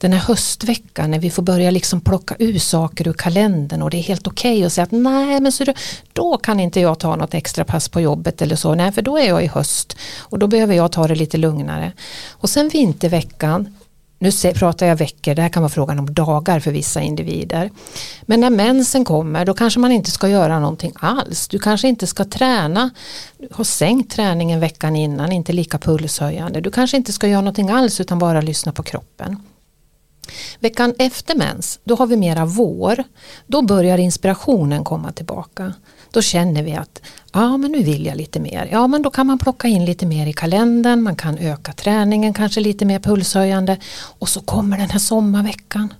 [0.00, 3.96] Den här höstveckan när vi får börja liksom plocka ur saker ur kalendern och det
[3.96, 5.72] är helt okej okay att säga att nej men så då,
[6.12, 8.74] då kan inte jag ta något extra pass på jobbet eller så.
[8.74, 11.92] Nej för då är jag i höst och då behöver jag ta det lite lugnare.
[12.30, 13.68] Och sen vinterveckan
[14.22, 17.70] nu pratar jag veckor, det här kan vara frågan om dagar för vissa individer.
[18.22, 21.48] Men när mensen kommer då kanske man inte ska göra någonting alls.
[21.48, 22.90] Du kanske inte ska träna,
[23.50, 26.60] ha sänkt träningen veckan innan, inte lika pulshöjande.
[26.60, 29.36] Du kanske inte ska göra någonting alls utan bara lyssna på kroppen.
[30.60, 33.04] Veckan efter mens, då har vi mera vår.
[33.46, 35.74] Då börjar inspirationen komma tillbaka.
[36.10, 37.02] Då känner vi att
[37.32, 38.68] ja men nu vill jag lite mer.
[38.72, 42.34] Ja men då kan man plocka in lite mer i kalendern, man kan öka träningen
[42.34, 43.76] kanske lite mer pulshöjande
[44.18, 45.94] och så kommer den här sommarveckan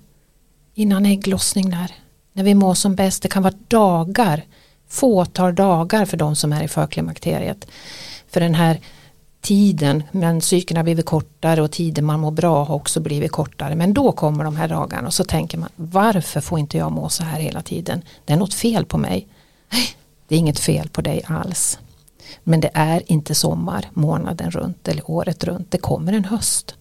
[0.74, 1.94] innan ägglossning där.
[2.32, 4.44] När vi mår som bäst, det kan vara dagar,
[4.88, 7.66] fåtal dagar för de som är i förklimakteriet.
[8.30, 8.80] För den här
[9.40, 13.74] tiden, men cykeln har blivit kortare och tiden man mår bra har också blivit kortare.
[13.74, 17.08] Men då kommer de här dagarna och så tänker man varför får inte jag må
[17.08, 18.02] så här hela tiden?
[18.24, 19.26] Det är något fel på mig.
[20.28, 21.78] Det är inget fel på dig alls.
[22.44, 25.70] Men det är inte sommar månaden runt eller året runt.
[25.70, 26.74] Det kommer en höst.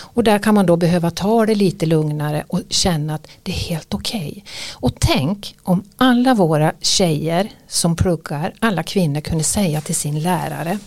[0.00, 3.56] Och där kan man då behöva ta det lite lugnare och känna att det är
[3.56, 4.28] helt okej.
[4.30, 4.42] Okay.
[4.72, 10.78] Och tänk om alla våra tjejer som pluggar, alla kvinnor kunde säga till sin lärare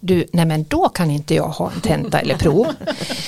[0.00, 2.66] du, nej men då kan inte jag ha en tenta eller prov.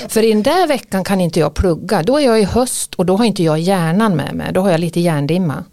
[0.09, 3.07] För i den där veckan kan inte jag plugga, då är jag i höst och
[3.07, 5.64] då har inte jag hjärnan med mig, då har jag lite hjärndimma.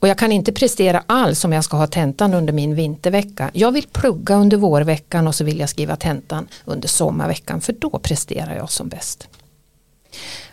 [0.00, 3.50] Och jag kan inte prestera alls om jag ska ha tentan under min vintervecka.
[3.52, 7.90] Jag vill plugga under vårveckan och så vill jag skriva tentan under sommarveckan för då
[7.90, 9.28] presterar jag som bäst.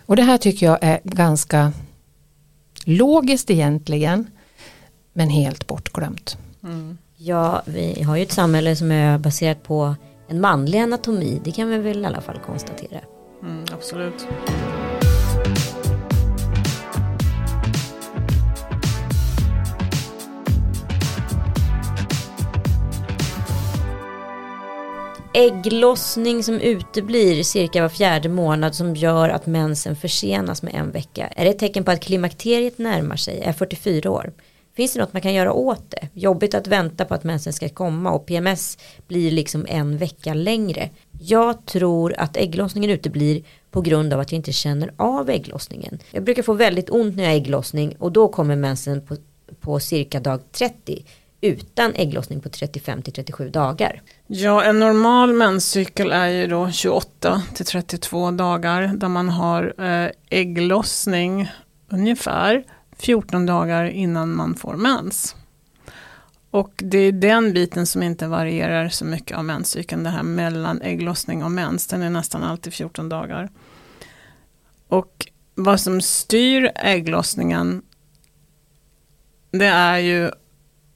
[0.06, 1.74] Och det här tycker jag är ganska
[2.86, 4.28] logiskt egentligen
[5.14, 6.38] men helt bortglömt.
[6.64, 6.98] Mm.
[7.28, 9.96] Ja, vi har ju ett samhälle som är baserat på
[10.28, 11.42] en manlig anatomi.
[11.44, 13.00] Det kan vi väl i alla fall konstatera.
[13.44, 14.28] Mm, absolut.
[25.34, 31.28] ägglossning som uteblir cirka var fjärde månad som gör att mensen försenas med en vecka.
[31.28, 34.34] Är det ett tecken på att klimakteriet närmar sig, är 44 år?
[34.76, 36.08] Finns det något man kan göra åt det?
[36.14, 40.90] Jobbigt att vänta på att mensen ska komma och PMS blir liksom en vecka längre.
[41.20, 46.00] Jag tror att ägglossningen uteblir på grund av att jag inte känner av ägglossningen.
[46.12, 49.16] Jag brukar få väldigt ont när jag har ägglossning och då kommer mensen på,
[49.60, 51.06] på cirka dag 30
[51.42, 54.02] utan ägglossning på 35 till 37 dagar.
[54.28, 60.12] Ja, en normal menscykel är ju då 28 till 32 dagar där man har eh,
[60.30, 61.52] ägglossning
[61.90, 62.64] ungefär
[62.98, 65.36] 14 dagar innan man får mens.
[66.52, 70.82] Och det är den biten som inte varierar så mycket av menscykeln, det här mellan
[70.82, 73.50] ägglossning och mens, den är nästan alltid 14 dagar.
[74.88, 77.82] Och vad som styr ägglossningen,
[79.52, 80.32] det är ju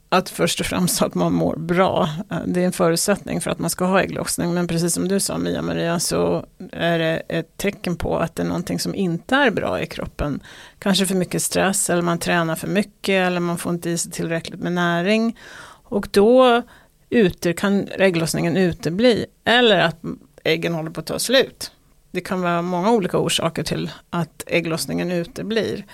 [0.10, 2.10] att först och främst att man mår bra.
[2.32, 4.54] Eh, det är en förutsättning för att man ska ha ägglossning.
[4.54, 8.48] Men precis som du sa Mia-Maria så är det ett tecken på att det är
[8.48, 10.40] någonting som inte är bra i kroppen.
[10.80, 14.12] Kanske för mycket stress eller man tränar för mycket eller man får inte i sig
[14.12, 15.38] tillräckligt med näring.
[15.84, 16.62] Och då
[17.10, 19.26] ute, kan ägglossningen utebli.
[19.44, 19.98] Eller att
[20.44, 21.72] äggen håller på att ta slut.
[22.12, 25.86] Det kan vara många olika orsaker till att ägglossningen uteblir.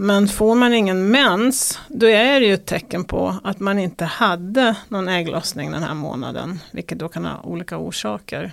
[0.00, 4.04] Men får man ingen mens, då är det ju ett tecken på att man inte
[4.04, 6.60] hade någon ägglossning den här månaden.
[6.70, 8.52] Vilket då kan ha olika orsaker.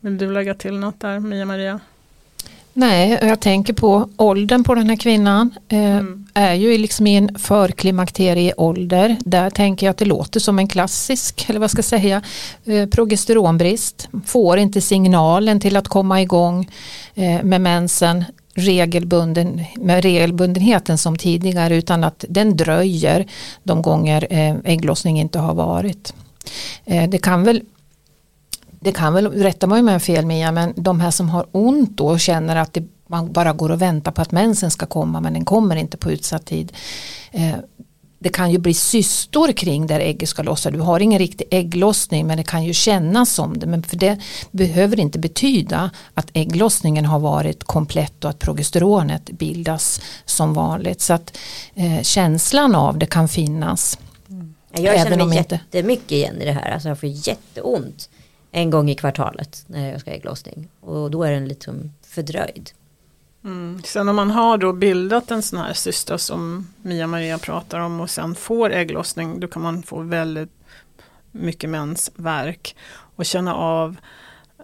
[0.00, 1.80] Vill du lägga till något där, Mia-Maria?
[2.72, 5.54] Nej, jag tänker på åldern på den här kvinnan.
[5.68, 6.26] Eh, mm.
[6.34, 9.16] Är ju liksom i en förklimakterieålder.
[9.20, 12.22] Där tänker jag att det låter som en klassisk, eller vad ska jag säga,
[12.64, 14.08] eh, progesteronbrist.
[14.26, 16.70] Får inte signalen till att komma igång
[17.14, 18.24] eh, med mensen
[18.60, 23.26] regelbunden, med regelbundenheten som tidigare utan att den dröjer
[23.62, 26.14] de gånger eh, ägglossning inte har varit.
[26.84, 27.62] Eh, det kan väl
[28.82, 31.46] det kan väl, rätta mig om jag har fel Mia, men de här som har
[31.52, 34.86] ont då och känner att det man bara går och väntar på att mensen ska
[34.86, 36.72] komma men den kommer inte på utsatt tid.
[37.30, 37.54] Eh,
[38.22, 40.70] det kan ju bli cystor kring där ägget ska lossa.
[40.70, 43.66] Du har ingen riktig ägglossning men det kan ju kännas som det.
[43.66, 44.18] Men för det
[44.50, 51.00] behöver inte betyda att ägglossningen har varit komplett och att progesteronet bildas som vanligt.
[51.00, 51.36] Så att
[51.74, 53.98] eh, känslan av det kan finnas.
[54.30, 54.54] Mm.
[54.72, 56.70] Jag känner mig jättemycket igen i det här.
[56.70, 58.08] Alltså jag får jätteont
[58.52, 60.68] en gång i kvartalet när jag ska ha ägglossning.
[60.80, 62.70] Och då är den liksom fördröjd.
[63.44, 63.82] Mm.
[63.82, 68.10] Sen om man har då bildat en sån här cysta som Mia-Maria pratar om och
[68.10, 70.50] sen får ägglossning då kan man få väldigt
[71.32, 72.76] mycket mensvärk
[73.16, 73.96] och känna av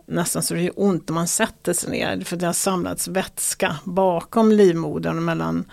[0.07, 3.77] nästan så det gör ont när man sätter sig ner för det har samlats vätska
[3.85, 5.64] bakom livmodern mellan,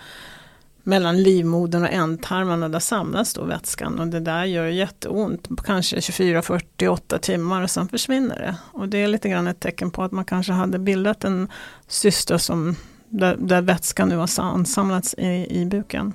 [0.82, 5.96] mellan livmodern och ändtarmen och där samlas då vätskan och det där gör jätteont, kanske
[5.96, 8.56] 24-48 timmar och sen försvinner det.
[8.72, 11.48] Och det är lite grann ett tecken på att man kanske hade bildat en
[11.88, 12.76] cysta som
[13.18, 16.14] där, där vätskan nu har ansamlats i, i buken.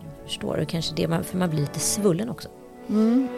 [0.00, 2.48] Jag förstår, det kanske det man, för man blir lite svullen också.
[2.88, 3.28] Mm.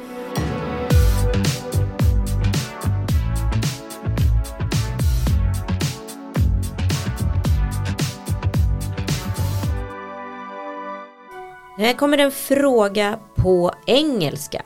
[11.77, 14.63] Här kommer en fråga på engelska.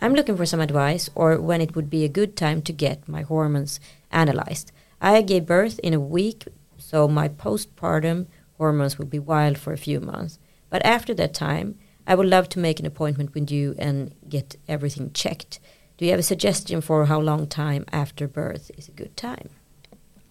[0.00, 3.08] I'm looking for some advice or when it would be a good time to get
[3.08, 3.80] my hormones
[4.10, 4.72] analyzed.
[5.00, 6.48] I gave birth in a week
[6.94, 10.38] so my postpartum hormones will be wild for a few months.
[10.70, 11.76] But after that time,
[12.06, 15.58] I would love to make an appointment with you and get everything checked.
[15.96, 19.48] Do you have a suggestion for how long time after birth is a good time?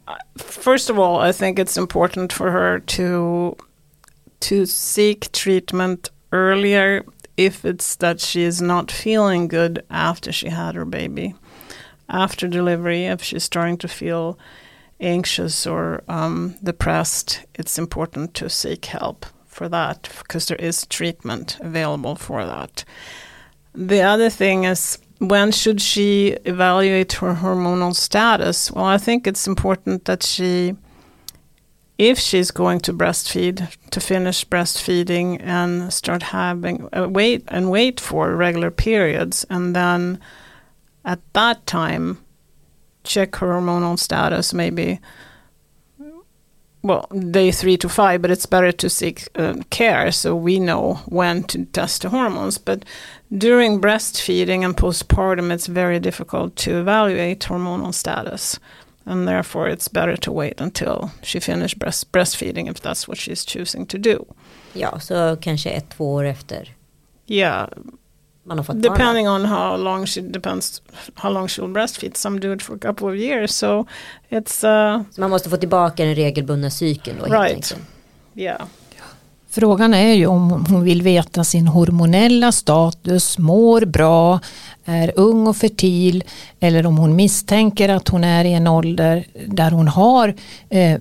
[0.08, 3.58] Uh, first of all, I think it's important for her to
[4.40, 7.04] to seek treatment earlier
[7.36, 11.36] if it's that she is not feeling good after she had her baby.
[12.08, 14.38] After delivery, if she's starting to feel
[15.04, 21.58] anxious or um, depressed, it's important to seek help for that because there is treatment
[21.60, 22.84] available for that.
[23.76, 28.72] The other thing is when should she evaluate her hormonal status?
[28.72, 30.76] Well, I think it's important that she,
[31.98, 38.00] if she's going to breastfeed, to finish breastfeeding and start having uh, wait and wait
[38.00, 40.20] for regular periods, and then
[41.06, 42.18] at that time
[43.04, 45.00] check hormonal status maybe
[46.82, 50.96] well day three to five but it's better to seek uh, care so we know
[51.06, 52.84] when to test the hormones but
[53.38, 58.60] during breastfeeding and postpartum it's very difficult to evaluate hormonal status
[59.06, 63.46] and therefore it's better to wait until she finishes breast, breastfeeding if that's what she's
[63.46, 64.26] choosing to do.
[64.74, 66.74] Ja, så kanske ett, två år efter.
[67.28, 67.68] Yeah,
[68.44, 69.52] man har fått Depending barnen.
[69.52, 70.82] on how long she depends
[71.16, 72.18] how long she'll breastfeed.
[72.18, 73.52] Some do it for a couple of years.
[73.52, 73.86] So
[74.30, 77.76] it's uh, så man måste få tillbaka den regelbundna cykeln då right.
[78.36, 78.62] Yeah.
[79.50, 84.40] Frågan är ju om hon vill veta sin hormonella status, mår bra,
[84.86, 86.24] är ung och fertil
[86.60, 90.34] eller om hon misstänker att hon är i en ålder där hon har
[90.70, 91.00] eh,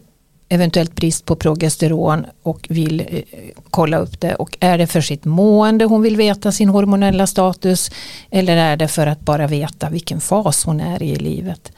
[0.53, 3.23] eventuellt brist på progesteron och vill eh,
[3.71, 4.35] kolla upp det.
[4.35, 7.91] Och är det för sitt mående hon vill veta sin hormonella status
[8.31, 11.73] eller är det för att bara veta vilken fas hon är i i livet.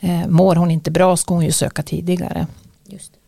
[0.00, 2.46] Eh, mår hon inte bra ska hon ju söka tidigare.
[2.84, 3.18] Just det.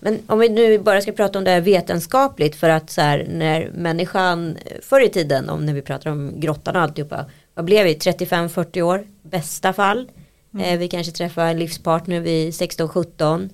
[0.00, 3.26] Men om vi nu bara ska prata om det här vetenskapligt för att så här,
[3.30, 7.24] när människan förr i tiden om när vi pratar om grottan och alltihopa
[7.54, 10.10] vad blev vi 35-40 år bästa fall
[10.54, 10.66] mm.
[10.66, 13.50] eh, vi kanske träffar en livspartner vid 16-17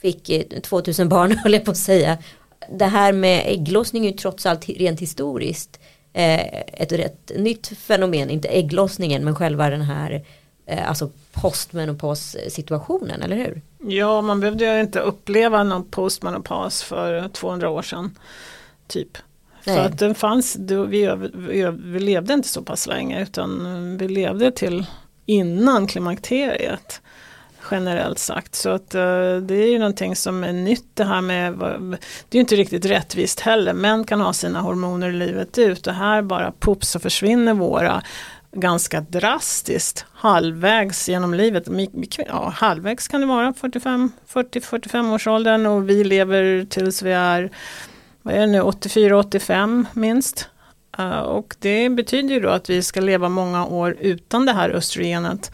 [0.00, 0.30] fick
[0.62, 2.18] 2000 barn höll jag på att säga.
[2.70, 5.80] Det här med ägglossning är ju trots allt rent historiskt
[6.12, 10.24] eh, ett rätt nytt fenomen, inte ägglossningen men själva den här
[10.66, 13.62] eh, alltså postmenopaus situationen, eller hur?
[13.78, 18.18] Ja, man behövde ju inte uppleva någon postmenopaus för 200 år sedan.
[18.86, 19.18] Typ.
[19.64, 19.76] Nej.
[19.76, 20.56] För att den fanns,
[20.88, 24.86] vi, vi, vi levde inte så pass länge utan vi levde till
[25.26, 27.00] innan klimakteriet
[27.70, 28.54] generellt sagt.
[28.54, 31.58] Så att uh, det är ju någonting som är nytt det här med,
[32.28, 33.72] det är ju inte riktigt rättvist heller.
[33.72, 38.02] Män kan ha sina hormoner livet ut och här bara pops så försvinner våra
[38.52, 41.68] ganska drastiskt halvvägs genom livet.
[42.28, 47.50] Ja, halvvägs kan det vara 40-45 års åldern och vi lever tills vi är
[48.22, 50.48] vad är det nu, 84-85 minst.
[50.98, 54.70] Uh, och det betyder ju då att vi ska leva många år utan det här
[54.70, 55.50] östrogenet.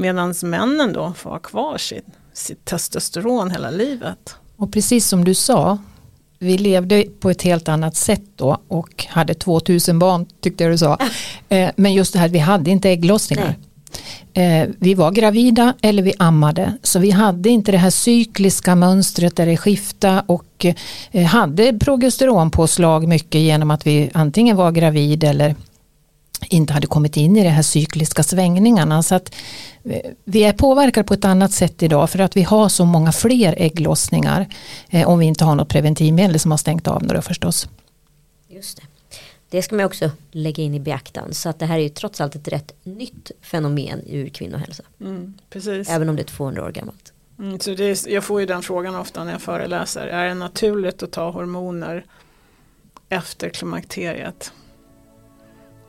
[0.00, 4.34] Medan männen då får ha kvar sitt, sitt testosteron hela livet.
[4.56, 5.78] Och precis som du sa,
[6.38, 10.78] vi levde på ett helt annat sätt då och hade 2000 barn tyckte jag du
[10.78, 10.98] sa.
[11.52, 13.54] Eh, men just det här, vi hade inte ägglossningar.
[14.34, 19.36] Eh, vi var gravida eller vi ammade så vi hade inte det här cykliska mönstret
[19.36, 20.66] där det skifta och
[21.10, 25.54] eh, hade progesteronpåslag mycket genom att vi antingen var gravid eller
[26.48, 29.02] inte hade kommit in i de här cykliska svängningarna.
[29.02, 29.34] Så att
[29.84, 33.12] eh, vi är påverkade på ett annat sätt idag för att vi har så många
[33.12, 34.46] fler ägglossningar
[35.06, 37.68] om vi inte har något preventivmedel som har stängt av det förstås.
[38.48, 38.82] Just det.
[39.50, 41.34] Det ska man också lägga in i beaktan.
[41.34, 44.82] Så att det här är ju trots allt ett rätt nytt fenomen ur kvinnohälsa.
[45.00, 45.88] Mm, precis.
[45.88, 47.12] Även om det är 200 år gammalt.
[47.38, 50.06] Mm, så är, jag får ju den frågan ofta när jag föreläser.
[50.06, 52.04] Är det naturligt att ta hormoner
[53.08, 54.52] efter klimakteriet?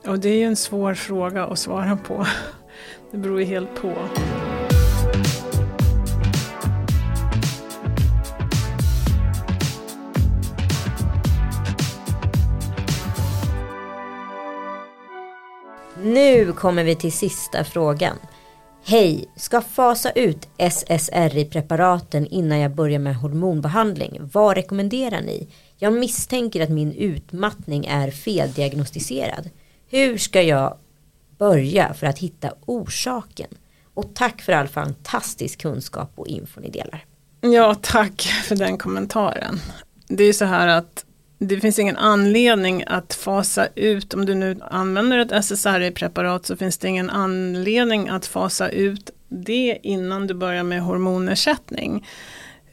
[0.08, 2.26] Och det är ju en svår fråga att svara på.
[3.12, 3.94] Det beror ju helt på.
[16.04, 18.18] Nu kommer vi till sista frågan.
[18.86, 24.20] Hej, ska fasa ut SSRI-preparaten innan jag börjar med hormonbehandling.
[24.34, 25.48] Vad rekommenderar ni?
[25.78, 29.50] Jag misstänker att min utmattning är feldiagnostiserad.
[29.92, 30.78] Hur ska jag
[31.38, 33.48] börja för att hitta orsaken?
[33.94, 37.06] Och tack för all fantastisk kunskap och info ni delar.
[37.42, 39.60] Ja, tack för den kommentaren.
[40.08, 41.06] Det är så här att
[41.38, 46.78] det finns ingen anledning att fasa ut, om du nu använder ett SSRI-preparat så finns
[46.78, 52.08] det ingen anledning att fasa ut det innan du börjar med hormonersättning.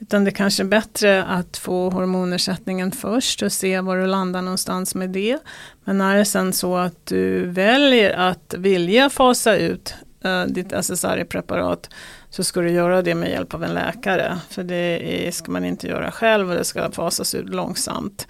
[0.01, 4.95] Utan det kanske är bättre att få hormonersättningen först och se var du landar någonstans
[4.95, 5.39] med det.
[5.85, 9.95] Men är det sen så att du väljer att vilja fasa ut
[10.25, 11.91] uh, ditt SSRI-preparat
[12.31, 14.39] så ska du göra det med hjälp av en läkare.
[14.49, 18.27] För det är, ska man inte göra själv och det ska fasas ut långsamt.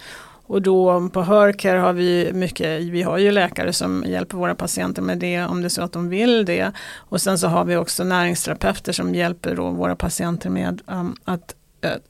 [0.49, 5.03] Och då på Hörcare har vi mycket, vi har ju läkare som hjälper våra patienter
[5.03, 6.73] med det om det är så att de vill det.
[6.97, 11.55] Och sen så har vi också näringsterapeuter som hjälper då våra patienter med um, att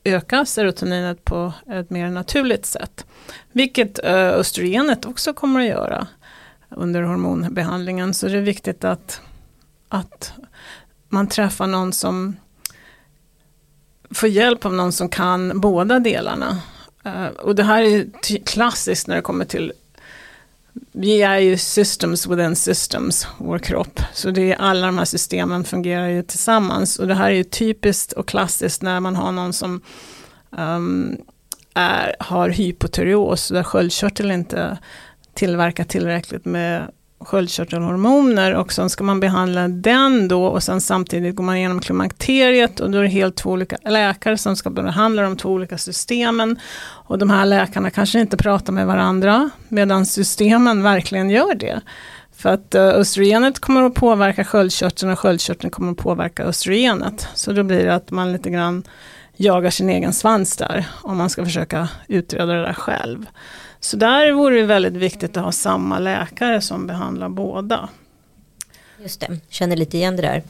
[0.05, 3.07] öka serotoninet på ett mer naturligt sätt.
[3.53, 6.07] Vilket uh, östrogenet också kommer att göra
[6.69, 8.15] under hormonbehandlingen.
[8.15, 9.21] Så det är viktigt att,
[9.89, 10.33] att
[11.09, 12.37] man träffar någon som
[14.11, 16.59] får hjälp av någon som kan båda delarna.
[17.09, 18.07] Eh, och det här är
[18.45, 19.73] klassiskt när det kommer till
[20.93, 24.01] vi är ju systems within systems, vår kropp.
[24.13, 26.99] Så det är alla de här systemen fungerar ju tillsammans.
[26.99, 29.81] Och det här är ju typiskt och klassiskt när man har någon som
[30.51, 31.17] um,
[31.75, 34.79] är, har hypotyreos, där sköldkörteln inte
[35.35, 36.91] tillverkar tillräckligt med
[37.21, 42.81] sköldkörtelhormoner och sen ska man behandla den då och sen samtidigt går man igenom klimakteriet
[42.81, 46.59] och då är det helt två olika läkare som ska behandla de två olika systemen.
[46.81, 51.81] Och de här läkarna kanske inte pratar med varandra medan systemen verkligen gör det.
[52.37, 57.29] För att eh, östrogenet kommer att påverka sköldkörteln och sköldkörteln kommer att påverka östrogenet.
[57.35, 58.83] Så då blir det att man lite grann
[59.37, 63.27] jagar sin egen svans där om man ska försöka utreda det där själv.
[63.81, 67.89] Så där vore det väldigt viktigt att ha samma läkare som behandlar båda.
[69.03, 70.43] Just det, känner lite igen det där.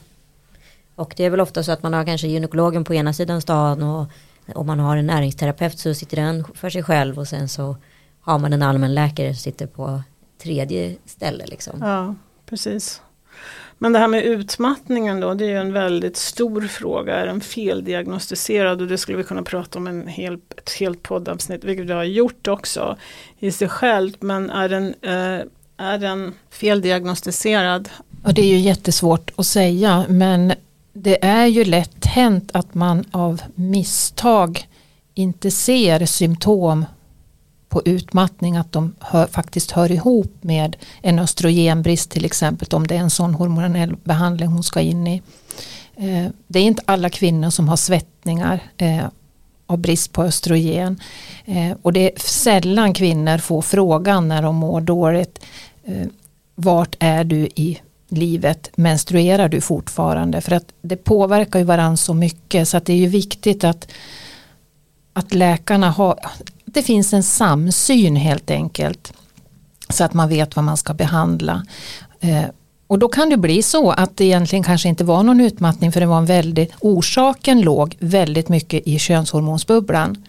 [0.95, 3.83] Och det är väl ofta så att man har kanske gynekologen på ena sidan stan
[3.83, 4.07] och
[4.55, 7.77] om man har en näringsterapeut så sitter den för sig själv och sen så
[8.21, 10.01] har man en allmänläkare som sitter på
[10.41, 11.45] tredje ställe.
[11.45, 11.79] Liksom.
[11.81, 12.15] Ja,
[12.45, 13.01] precis.
[13.81, 17.15] Men det här med utmattningen då, det är ju en väldigt stor fråga.
[17.15, 18.81] Är den feldiagnostiserad?
[18.81, 22.03] Och det skulle vi kunna prata om en hel, ett helt poddavsnitt, vilket vi har
[22.03, 22.97] gjort också
[23.39, 24.21] i sig självt.
[24.21, 25.45] Men är den, eh,
[25.77, 27.89] är den feldiagnostiserad?
[28.23, 30.53] Och det är ju jättesvårt att säga, men
[30.93, 34.67] det är ju lätt hänt att man av misstag
[35.13, 36.85] inte ser symptom
[37.69, 42.95] på utmattning att de hör, faktiskt hör ihop med en östrogenbrist till exempel om det
[42.95, 45.21] är en sån hormonell behandling hon ska in i.
[45.95, 49.05] Eh, det är inte alla kvinnor som har svettningar eh,
[49.65, 50.99] av brist på östrogen.
[51.45, 55.39] Eh, och det är sällan kvinnor får frågan när de mår dåligt
[55.85, 56.07] eh,
[56.55, 58.69] vart är du i livet?
[58.75, 60.41] Menstruerar du fortfarande?
[60.41, 62.67] För att det påverkar ju varandra så mycket.
[62.67, 63.87] Så att det är ju viktigt att
[65.13, 66.19] att läkarna har,
[66.73, 69.13] det finns en samsyn helt enkelt.
[69.89, 71.65] Så att man vet vad man ska behandla.
[72.19, 72.45] Eh,
[72.87, 75.99] och då kan det bli så att det egentligen kanske inte var någon utmattning för
[75.99, 80.25] det var en väldigt, orsaken låg väldigt mycket i könshormonsbubblan.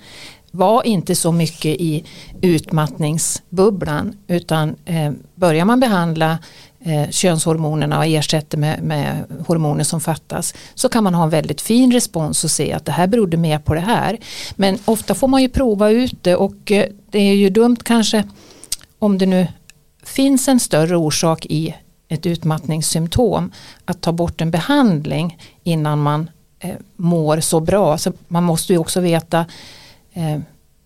[0.51, 2.05] Var inte så mycket i
[2.41, 6.39] utmattningsbubblan utan eh, börjar man behandla
[6.85, 11.61] eh, könshormonerna och ersätter med, med, hormoner som fattas så kan man ha en väldigt
[11.61, 14.19] fin respons och se att det här berodde mer på det här.
[14.57, 18.25] Men ofta får man ju prova ut det och eh, det är ju dumt kanske
[18.99, 19.47] om det nu
[20.03, 21.75] finns en större orsak i
[22.09, 23.53] ett utmattningssymptom
[23.85, 27.99] att ta bort en behandling innan man eh, mår så bra.
[27.99, 29.47] Så man måste ju också veta
[30.13, 30.39] eh,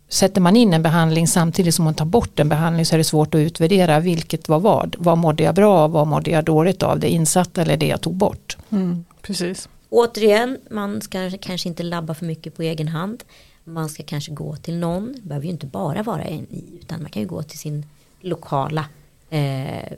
[0.09, 3.05] Sätter man in en behandling samtidigt som man tar bort en behandling så är det
[3.05, 4.97] svårt att utvärdera vilket var vad.
[4.99, 8.01] Vad mådde jag bra av, vad mådde jag dåligt av, det insatta eller det jag
[8.01, 8.57] tog bort.
[8.71, 9.69] Mm, precis.
[9.89, 13.23] Återigen, man ska kanske inte labba för mycket på egen hand.
[13.65, 17.03] Man ska kanske gå till någon, det behöver ju inte bara vara en i, utan
[17.03, 17.87] man kan ju gå till sin
[18.21, 18.85] lokala
[19.31, 19.93] eh,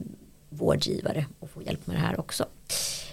[0.49, 2.45] vårdgivare och få hjälp med det här också.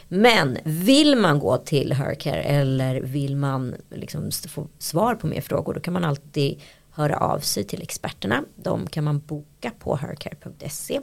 [0.08, 5.74] Men vill man gå till Hercare eller vill man liksom få svar på mer frågor
[5.74, 6.60] då kan man alltid
[6.94, 8.44] höra av sig till experterna.
[8.56, 11.02] De kan man boka på hercare.se.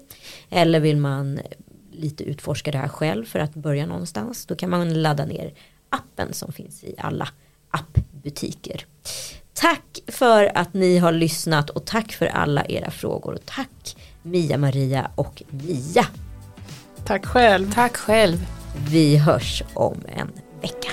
[0.51, 1.41] Eller vill man
[1.93, 4.47] lite utforska det här själv för att börja någonstans.
[4.47, 5.55] Då kan man ladda ner
[5.89, 7.29] appen som finns i alla
[7.71, 8.87] appbutiker.
[9.53, 13.33] Tack för att ni har lyssnat och tack för alla era frågor.
[13.35, 16.07] Och tack Mia Maria och Mia.
[17.05, 17.73] Tack själv.
[17.75, 18.47] Tack själv.
[18.91, 20.31] Vi hörs om en
[20.61, 20.91] vecka.